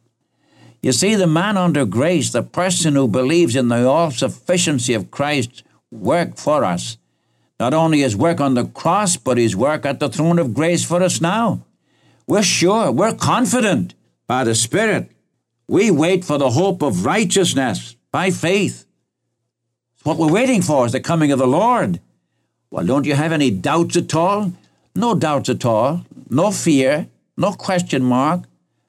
You 0.81 0.91
see, 0.91 1.15
the 1.15 1.27
man 1.27 1.55
under 1.55 1.85
grace, 1.85 2.31
the 2.31 2.43
person 2.43 2.95
who 2.95 3.07
believes 3.07 3.55
in 3.55 3.69
the 3.69 3.87
all 3.87 4.11
sufficiency 4.11 4.93
of 4.93 5.11
Christ's 5.11 5.63
work 5.91 6.35
for 6.35 6.65
us, 6.65 6.97
not 7.57 7.73
only 7.73 8.01
his 8.01 8.17
work 8.17 8.41
on 8.41 8.55
the 8.55 8.65
cross, 8.65 9.15
but 9.15 9.37
his 9.37 9.55
work 9.55 9.85
at 9.85 10.01
the 10.01 10.09
throne 10.09 10.39
of 10.39 10.53
grace 10.53 10.83
for 10.83 11.01
us 11.01 11.21
now. 11.21 11.65
We're 12.27 12.43
sure, 12.43 12.91
we're 12.91 13.13
confident 13.13 13.93
by 14.27 14.43
the 14.43 14.55
Spirit. 14.55 15.12
We 15.67 15.91
wait 15.91 16.25
for 16.25 16.37
the 16.37 16.51
hope 16.51 16.81
of 16.81 17.05
righteousness 17.05 17.95
by 18.11 18.31
faith. 18.31 18.85
What 20.03 20.17
we're 20.17 20.31
waiting 20.31 20.61
for 20.61 20.85
is 20.85 20.91
the 20.91 20.99
coming 20.99 21.31
of 21.31 21.39
the 21.39 21.47
Lord. 21.47 21.99
Well, 22.69 22.85
don't 22.85 23.05
you 23.05 23.15
have 23.15 23.31
any 23.31 23.51
doubts 23.51 23.95
at 23.95 24.13
all? 24.13 24.51
No 24.95 25.15
doubts 25.15 25.49
at 25.49 25.65
all. 25.65 26.05
No 26.29 26.51
fear. 26.51 27.07
No 27.37 27.53
question 27.53 28.03
mark. 28.03 28.41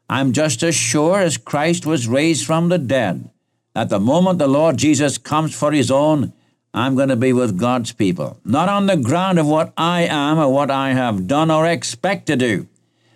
I'm 0.09 0.33
just 0.33 0.63
as 0.63 0.75
sure 0.75 1.21
as 1.21 1.37
Christ 1.37 1.87
was 1.87 2.09
raised 2.09 2.45
from 2.47 2.69
the 2.69 2.79
dead 2.79 3.31
that 3.75 3.89
the 3.89 4.01
moment 4.01 4.39
the 4.39 4.49
Lord 4.49 4.77
Jesus 4.77 5.19
comes 5.19 5.55
for 5.55 5.73
his 5.73 5.91
own, 5.91 6.33
I'm 6.73 6.95
going 6.95 7.09
to 7.09 7.17
be 7.17 7.33
with 7.33 7.59
God's 7.59 7.93
people. 7.93 8.39
Not 8.45 8.69
on 8.69 8.87
the 8.87 8.97
ground 8.97 9.39
of 9.39 9.47
what 9.47 9.73
I 9.77 10.03
am 10.03 10.39
or 10.39 10.53
what 10.53 10.71
I 10.71 10.93
have 10.93 11.27
done 11.27 11.51
or 11.51 11.67
expect 11.67 12.27
to 12.27 12.37
do, 12.37 12.69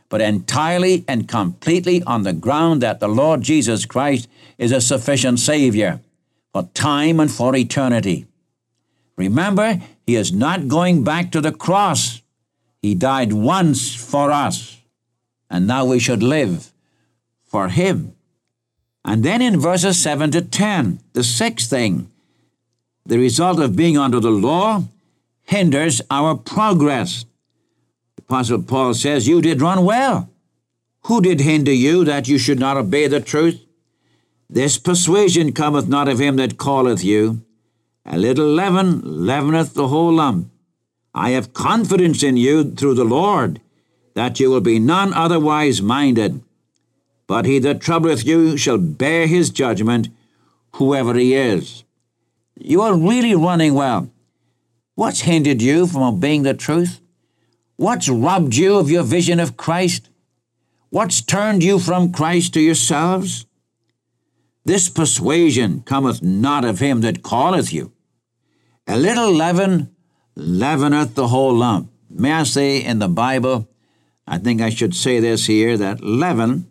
but 0.09 0.21
entirely 0.21 1.05
and 1.07 1.29
completely 1.29 2.03
on 2.05 2.23
the 2.23 2.33
ground 2.33 2.83
that 2.83 3.01
the 3.01 3.09
Lord 3.09 3.43
Jesus 3.43 3.85
Christ 3.85 4.29
is 4.57 4.73
a 4.73 4.81
sufficient 4.81 5.39
Savior 5.39 6.01
for 6.53 6.69
time 6.75 7.21
and 7.21 7.31
for 7.31 7.55
eternity. 7.55 8.27
Remember, 9.17 9.81
He 10.07 10.17
is 10.17 10.33
not 10.33 10.69
going 10.69 11.05
back 11.05 11.31
to 11.33 11.41
the 11.41 11.53
cross. 11.53 12.23
He 12.81 12.95
died 12.95 13.33
once 13.33 13.95
for 13.95 14.31
us, 14.31 14.81
and 15.51 15.67
now 15.67 15.85
we 15.85 15.99
should 15.99 16.23
live 16.23 16.73
for 17.45 17.69
Him. 17.69 18.15
And 19.05 19.25
then 19.25 19.43
in 19.43 19.61
verses 19.61 20.01
7 20.01 20.31
to 20.33 20.43
10, 20.43 21.01
the 21.13 21.25
sixth 21.25 21.71
thing, 21.71 22.11
the 23.07 23.19
result 23.19 23.59
of 23.59 23.75
being 23.75 23.97
under 23.97 24.21
the 24.21 24.31
law 24.31 24.85
hinders 25.45 26.03
our 26.11 26.35
progress. 26.35 27.25
Apostle 28.29 28.63
Paul 28.63 28.93
says, 28.93 29.27
You 29.27 29.41
did 29.41 29.63
run 29.63 29.87
well. 29.87 30.29
Who 31.05 31.23
did 31.23 31.41
hinder 31.41 31.73
you 31.73 32.05
that 32.05 32.29
you 32.29 32.37
should 32.37 32.59
not 32.59 32.77
obey 32.77 33.07
the 33.07 33.21
truth? 33.21 33.65
This 34.51 34.77
persuasion 34.77 35.53
cometh 35.53 35.89
not 35.89 36.09
of 36.09 36.19
him 36.19 36.37
that 36.37 36.59
calleth 36.59 37.03
you. 37.03 37.41
A 38.05 38.19
little 38.19 38.47
leaven 38.47 39.01
leaveneth 39.03 39.73
the 39.73 39.89
whole 39.89 40.13
lump. 40.13 40.51
I 41.15 41.31
have 41.31 41.55
confidence 41.55 42.23
in 42.23 42.37
you 42.37 42.71
through 42.71 42.95
the 42.95 43.05
Lord, 43.05 43.63
that 44.13 44.39
you 44.39 44.51
will 44.51 44.61
be 44.61 44.79
none 44.79 45.15
otherwise 45.15 45.81
minded. 45.81 46.43
But 47.27 47.47
he 47.47 47.59
that 47.61 47.81
troubleth 47.81 48.27
you 48.27 48.59
shall 48.59 48.77
bear 48.77 49.27
his 49.27 49.49
judgment, 49.49 50.11
whoever 50.73 51.15
he 51.15 51.35
is. 51.35 51.83
You 52.59 52.83
are 52.83 52.95
really 52.95 53.35
running 53.35 53.73
well. 53.73 54.11
What's 54.97 55.21
hindered 55.21 55.63
you 55.63 55.87
from 55.87 56.03
obeying 56.03 56.43
the 56.43 56.53
truth? 56.53 57.01
What's 57.79 58.09
robbed 58.09 58.57
you 58.57 58.77
of 58.77 58.91
your 58.91 59.05
vision 59.05 59.39
of 59.39 59.57
Christ? 59.57 60.11
What's 60.91 61.21
turned 61.21 61.63
you 61.63 61.79
from 61.79 62.13
Christ 62.13 62.55
to 62.55 62.61
yourselves? 62.61 63.47
This 64.65 64.89
persuasion 64.89 65.83
cometh 65.83 66.21
not 66.21 66.65
of 66.65 66.81
him 66.81 67.03
that 67.03 67.23
calleth 67.23 67.73
you. 67.73 67.93
A 68.89 68.99
little 68.99 69.33
leaven 69.33 69.95
leaveneth 70.35 71.15
the 71.15 71.29
whole 71.29 71.55
lump. 71.55 71.93
May 72.11 72.33
I 72.33 72.43
say 72.43 72.83
in 72.85 72.99
the 72.99 73.09
Bible, 73.09 73.69
I 74.27 74.39
think 74.39 74.61
I 74.61 74.71
should 74.71 74.97
say 74.97 75.21
this 75.21 75.47
here, 75.47 75.77
that 75.77 76.03
leaven 76.03 76.67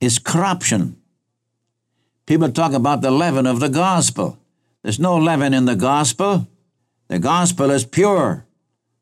is 0.00 0.20
corruption. 0.20 1.02
People 2.26 2.52
talk 2.52 2.74
about 2.74 3.00
the 3.00 3.10
leaven 3.10 3.48
of 3.48 3.58
the 3.58 3.68
gospel. 3.68 4.38
There's 4.82 5.00
no 5.00 5.16
leaven 5.16 5.52
in 5.52 5.64
the 5.64 5.74
gospel. 5.74 6.46
The 7.08 7.18
gospel 7.18 7.72
is 7.72 7.84
pure. 7.84 8.46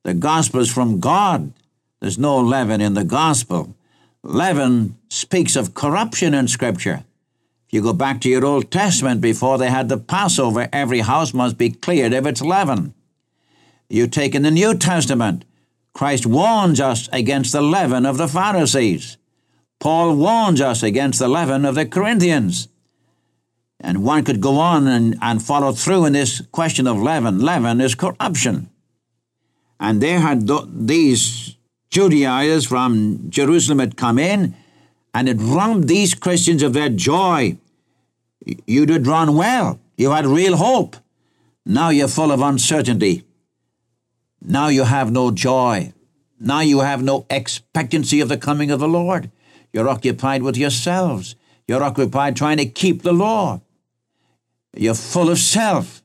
The 0.03 0.15
gospel 0.15 0.61
is 0.61 0.73
from 0.73 1.01
God. 1.01 1.53
There's 2.01 2.19
no 2.19 2.39
leaven 2.39 2.81
in 2.81 2.95
the 2.95 3.05
gospel. 3.05 3.75
Leaven 4.23 4.97
speaks 5.09 5.57
of 5.57 5.75
corruption 5.75 6.35
in 6.35 6.49
Scripture. 6.49 7.05
If 7.69 7.75
you 7.75 7.83
go 7.83 7.93
back 7.93 8.21
to 8.23 8.29
your 8.29 8.45
Old 8.45 8.71
Testament, 8.71 9.21
before 9.21 9.59
they 9.59 9.71
had 9.71 9.89
the 9.89 9.99
Passover, 9.99 10.69
every 10.73 11.01
house 11.01 11.33
must 11.33 11.57
be 11.57 11.71
cleared 11.71 12.13
of 12.13 12.27
its 12.27 12.41
leaven. 12.41 12.95
You 13.89 14.07
take 14.07 14.35
in 14.35 14.43
the 14.43 14.51
New 14.51 14.75
Testament, 14.75 15.45
Christ 15.93 16.27
warns 16.27 16.81
us 16.81 17.09
against 17.13 17.53
the 17.53 17.61
leaven 17.61 18.07
of 18.07 18.17
the 18.17 18.29
Pharisees. 18.29 19.19
Paul 19.81 20.17
warns 20.17 20.61
us 20.61 20.83
against 20.83 21.19
the 21.19 21.29
leaven 21.29 21.65
of 21.65 21.75
the 21.75 21.87
Corinthians. 21.87 22.69
And 23.81 24.05
one 24.05 24.25
could 24.25 24.41
go 24.41 24.59
on 24.59 24.87
and, 24.87 25.17
and 25.23 25.43
follow 25.43 25.73
through 25.73 26.05
in 26.05 26.13
this 26.13 26.43
question 26.53 26.87
of 26.87 26.99
leaven. 26.99 27.41
Leaven 27.41 27.81
is 27.81 27.95
corruption. 27.95 28.69
And 29.81 30.01
they 30.01 30.13
had 30.13 30.47
th- 30.47 30.69
these 30.71 31.57
Judaizers 31.91 32.67
from 32.67 33.27
Jerusalem 33.31 33.81
had 33.81 33.97
come 33.97 34.19
in, 34.19 34.55
and 35.13 35.27
had 35.27 35.43
robbed 35.43 35.89
these 35.89 36.15
Christians 36.15 36.63
of 36.63 36.73
their 36.73 36.89
joy. 36.89 37.59
You 38.67 38.87
did 38.87 39.07
run 39.07 39.35
well. 39.35 39.81
You 39.97 40.13
had 40.13 40.27
real 40.27 40.57
hope. 40.57 40.97
Now 41.67 41.89
you're 41.89 42.09
full 42.09 42.31
of 42.31 42.41
uncertainty. 42.41 43.25
Now 44.41 44.69
you 44.69 44.85
have 44.85 45.11
no 45.11 45.31
joy. 45.31 45.93
Now 46.39 46.61
you 46.61 46.81
have 46.81 47.03
no 47.03 47.27
expectancy 47.29 48.21
of 48.21 48.29
the 48.29 48.39
coming 48.39 48.71
of 48.71 48.81
the 48.81 48.89
Lord. 48.89 49.31
You're 49.73 49.89
occupied 49.89 50.43
with 50.43 50.57
yourselves. 50.57 51.35
You're 51.67 51.83
occupied 51.83 52.37
trying 52.37 52.57
to 52.59 52.67
keep 52.67 53.03
the 53.03 53.13
law. 53.13 53.61
You're 54.75 54.95
full 54.95 55.29
of 55.29 55.39
self. 55.39 56.03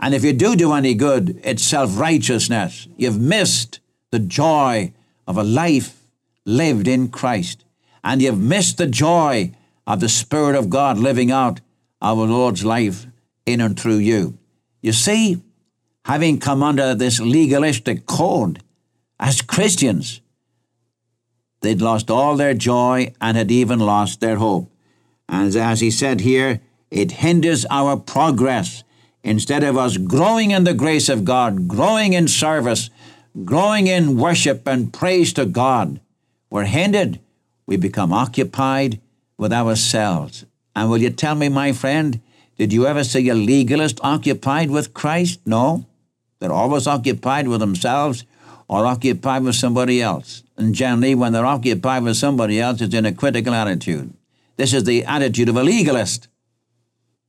And 0.00 0.14
if 0.14 0.24
you 0.24 0.32
do 0.32 0.56
do 0.56 0.72
any 0.72 0.94
good, 0.94 1.38
it's 1.44 1.62
self 1.62 1.98
righteousness. 1.98 2.88
You've 2.96 3.20
missed 3.20 3.80
the 4.10 4.18
joy 4.18 4.92
of 5.26 5.36
a 5.36 5.44
life 5.44 6.00
lived 6.44 6.88
in 6.88 7.08
Christ. 7.08 7.64
And 8.02 8.22
you've 8.22 8.40
missed 8.40 8.78
the 8.78 8.86
joy 8.86 9.52
of 9.86 10.00
the 10.00 10.08
Spirit 10.08 10.56
of 10.56 10.70
God 10.70 10.98
living 10.98 11.30
out 11.30 11.60
our 12.00 12.26
Lord's 12.26 12.64
life 12.64 13.06
in 13.44 13.60
and 13.60 13.78
through 13.78 13.98
you. 13.98 14.38
You 14.80 14.92
see, 14.92 15.42
having 16.06 16.40
come 16.40 16.62
under 16.62 16.94
this 16.94 17.20
legalistic 17.20 18.06
code 18.06 18.62
as 19.18 19.42
Christians, 19.42 20.22
they'd 21.60 21.82
lost 21.82 22.10
all 22.10 22.36
their 22.36 22.54
joy 22.54 23.12
and 23.20 23.36
had 23.36 23.50
even 23.50 23.78
lost 23.78 24.20
their 24.20 24.36
hope. 24.36 24.72
And 25.28 25.54
as 25.54 25.80
he 25.80 25.90
said 25.90 26.20
here, 26.20 26.60
it 26.90 27.12
hinders 27.12 27.66
our 27.70 27.96
progress. 27.96 28.82
Instead 29.22 29.62
of 29.62 29.76
us 29.76 29.96
growing 29.96 30.50
in 30.50 30.64
the 30.64 30.74
grace 30.74 31.08
of 31.08 31.24
God, 31.24 31.68
growing 31.68 32.14
in 32.14 32.26
service, 32.28 32.90
growing 33.44 33.86
in 33.86 34.16
worship 34.16 34.66
and 34.66 34.92
praise 34.92 35.32
to 35.34 35.44
God, 35.44 36.00
we're 36.48 36.64
hindered. 36.64 37.20
We 37.66 37.76
become 37.76 38.12
occupied 38.12 39.00
with 39.36 39.52
ourselves. 39.52 40.44
And 40.74 40.90
will 40.90 40.98
you 40.98 41.10
tell 41.10 41.34
me, 41.34 41.48
my 41.48 41.72
friend, 41.72 42.20
did 42.56 42.72
you 42.72 42.86
ever 42.86 43.04
see 43.04 43.28
a 43.28 43.34
legalist 43.34 44.00
occupied 44.02 44.70
with 44.70 44.94
Christ? 44.94 45.40
No. 45.46 45.86
They're 46.38 46.52
always 46.52 46.86
occupied 46.86 47.48
with 47.48 47.60
themselves 47.60 48.24
or 48.68 48.86
occupied 48.86 49.44
with 49.44 49.54
somebody 49.54 50.00
else. 50.02 50.42
And 50.56 50.74
generally, 50.74 51.14
when 51.14 51.32
they're 51.32 51.46
occupied 51.46 52.02
with 52.02 52.16
somebody 52.16 52.60
else, 52.60 52.80
it's 52.80 52.94
in 52.94 53.06
a 53.06 53.12
critical 53.12 53.54
attitude. 53.54 54.12
This 54.56 54.74
is 54.74 54.84
the 54.84 55.04
attitude 55.04 55.48
of 55.48 55.56
a 55.56 55.64
legalist. 55.64 56.28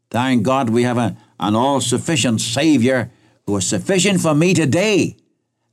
Thank 0.09 0.43
God 0.43 0.69
we 0.69 0.83
have 0.83 0.97
a, 0.97 1.15
an 1.41 1.55
all 1.55 1.81
sufficient 1.81 2.39
Savior 2.39 3.11
who 3.45 3.57
is 3.57 3.67
sufficient 3.67 4.21
for 4.21 4.33
me 4.33 4.53
today, 4.53 5.17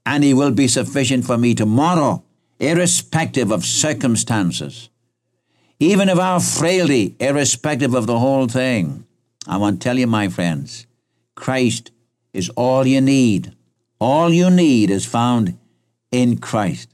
and 0.05 0.25
He 0.25 0.35
will 0.35 0.53
be 0.53 0.67
sufficient 0.67 1.25
for 1.25 1.39
me 1.39 1.55
tomorrow, 1.55 2.25
irrespective 2.59 3.53
of 3.53 3.65
circumstances, 3.65 4.89
even 5.79 6.09
of 6.09 6.19
our 6.19 6.41
frailty, 6.41 7.15
irrespective 7.21 7.95
of 7.95 8.07
the 8.07 8.19
whole 8.19 8.49
thing. 8.49 9.05
I 9.47 9.59
want 9.59 9.81
to 9.81 9.85
tell 9.85 9.99
you, 9.99 10.07
my 10.07 10.29
friends, 10.29 10.87
Christ 11.35 11.93
is 12.33 12.49
all 12.51 12.87
you 12.87 13.01
need. 13.01 13.55
All 14.01 14.33
you 14.33 14.51
need 14.51 14.91
is 14.91 15.07
found 15.07 15.59
in 16.11 16.39
Christ. 16.39 16.89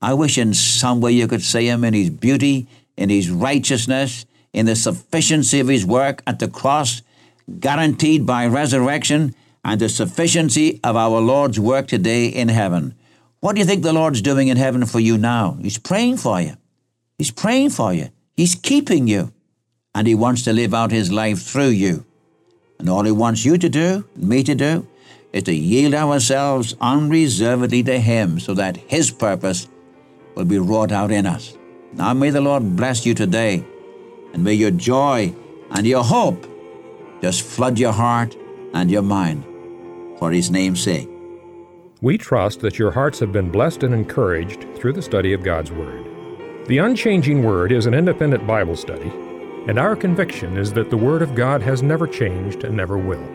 I 0.00 0.14
wish 0.14 0.36
in 0.36 0.52
some 0.52 1.00
way 1.00 1.12
you 1.12 1.26
could 1.26 1.42
see 1.42 1.66
him 1.66 1.82
in 1.82 1.94
his 1.94 2.10
beauty, 2.10 2.68
in 2.96 3.08
his 3.08 3.30
righteousness, 3.30 4.26
in 4.52 4.66
the 4.66 4.76
sufficiency 4.76 5.60
of 5.60 5.68
his 5.68 5.86
work 5.86 6.22
at 6.26 6.38
the 6.38 6.48
cross, 6.48 7.02
guaranteed 7.60 8.26
by 8.26 8.46
resurrection, 8.46 9.34
and 9.64 9.80
the 9.80 9.88
sufficiency 9.88 10.80
of 10.84 10.96
our 10.96 11.20
Lord's 11.20 11.58
work 11.58 11.86
today 11.88 12.26
in 12.26 12.48
heaven. 12.48 12.94
What 13.40 13.54
do 13.54 13.60
you 13.60 13.66
think 13.66 13.82
the 13.82 13.92
Lord's 13.92 14.22
doing 14.22 14.48
in 14.48 14.56
heaven 14.56 14.84
for 14.86 15.00
you 15.00 15.18
now? 15.18 15.58
He's 15.60 15.78
praying 15.78 16.18
for 16.18 16.40
you. 16.40 16.56
He's 17.18 17.30
praying 17.30 17.70
for 17.70 17.92
you. 17.92 18.08
He's 18.36 18.54
keeping 18.54 19.06
you. 19.06 19.32
And 19.94 20.06
He 20.06 20.14
wants 20.14 20.42
to 20.42 20.52
live 20.52 20.74
out 20.74 20.90
His 20.90 21.12
life 21.12 21.42
through 21.42 21.68
you. 21.68 22.04
And 22.78 22.90
all 22.90 23.04
He 23.04 23.12
wants 23.12 23.44
you 23.44 23.56
to 23.58 23.68
do, 23.68 24.06
me 24.16 24.42
to 24.42 24.54
do, 24.54 24.86
is 25.32 25.44
to 25.44 25.54
yield 25.54 25.94
ourselves 25.94 26.74
unreservedly 26.80 27.82
to 27.84 27.98
Him 27.98 28.40
so 28.40 28.54
that 28.54 28.76
His 28.76 29.10
purpose 29.10 29.68
will 30.34 30.44
be 30.44 30.58
wrought 30.58 30.92
out 30.92 31.10
in 31.10 31.26
us. 31.26 31.56
Now 31.92 32.12
may 32.12 32.30
the 32.30 32.40
Lord 32.40 32.76
bless 32.76 33.06
you 33.06 33.14
today, 33.14 33.64
and 34.32 34.42
may 34.42 34.54
your 34.54 34.72
joy 34.72 35.34
and 35.70 35.86
your 35.86 36.02
hope 36.02 36.46
just 37.24 37.40
flood 37.40 37.78
your 37.78 37.90
heart 37.90 38.36
and 38.74 38.90
your 38.90 39.00
mind 39.00 39.42
for 40.18 40.30
His 40.30 40.50
name's 40.50 40.82
sake. 40.82 41.08
We 42.02 42.18
trust 42.18 42.60
that 42.60 42.78
your 42.78 42.90
hearts 42.90 43.18
have 43.20 43.32
been 43.32 43.50
blessed 43.50 43.82
and 43.82 43.94
encouraged 43.94 44.66
through 44.76 44.92
the 44.92 45.00
study 45.00 45.32
of 45.32 45.42
God's 45.42 45.72
Word. 45.72 46.04
The 46.66 46.76
Unchanging 46.76 47.42
Word 47.42 47.72
is 47.72 47.86
an 47.86 47.94
independent 47.94 48.46
Bible 48.46 48.76
study, 48.76 49.08
and 49.66 49.78
our 49.78 49.96
conviction 49.96 50.58
is 50.58 50.74
that 50.74 50.90
the 50.90 50.98
Word 50.98 51.22
of 51.22 51.34
God 51.34 51.62
has 51.62 51.82
never 51.82 52.06
changed 52.06 52.62
and 52.62 52.76
never 52.76 52.98
will. 52.98 53.26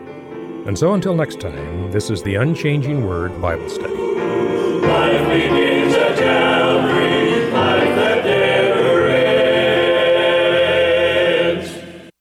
And 0.68 0.78
so 0.78 0.94
until 0.94 1.16
next 1.16 1.40
time, 1.40 1.90
this 1.90 2.10
is 2.10 2.22
the 2.22 2.36
Unchanging 2.36 3.04
Word 3.04 3.42
Bible 3.42 3.68
Study. 3.68 3.96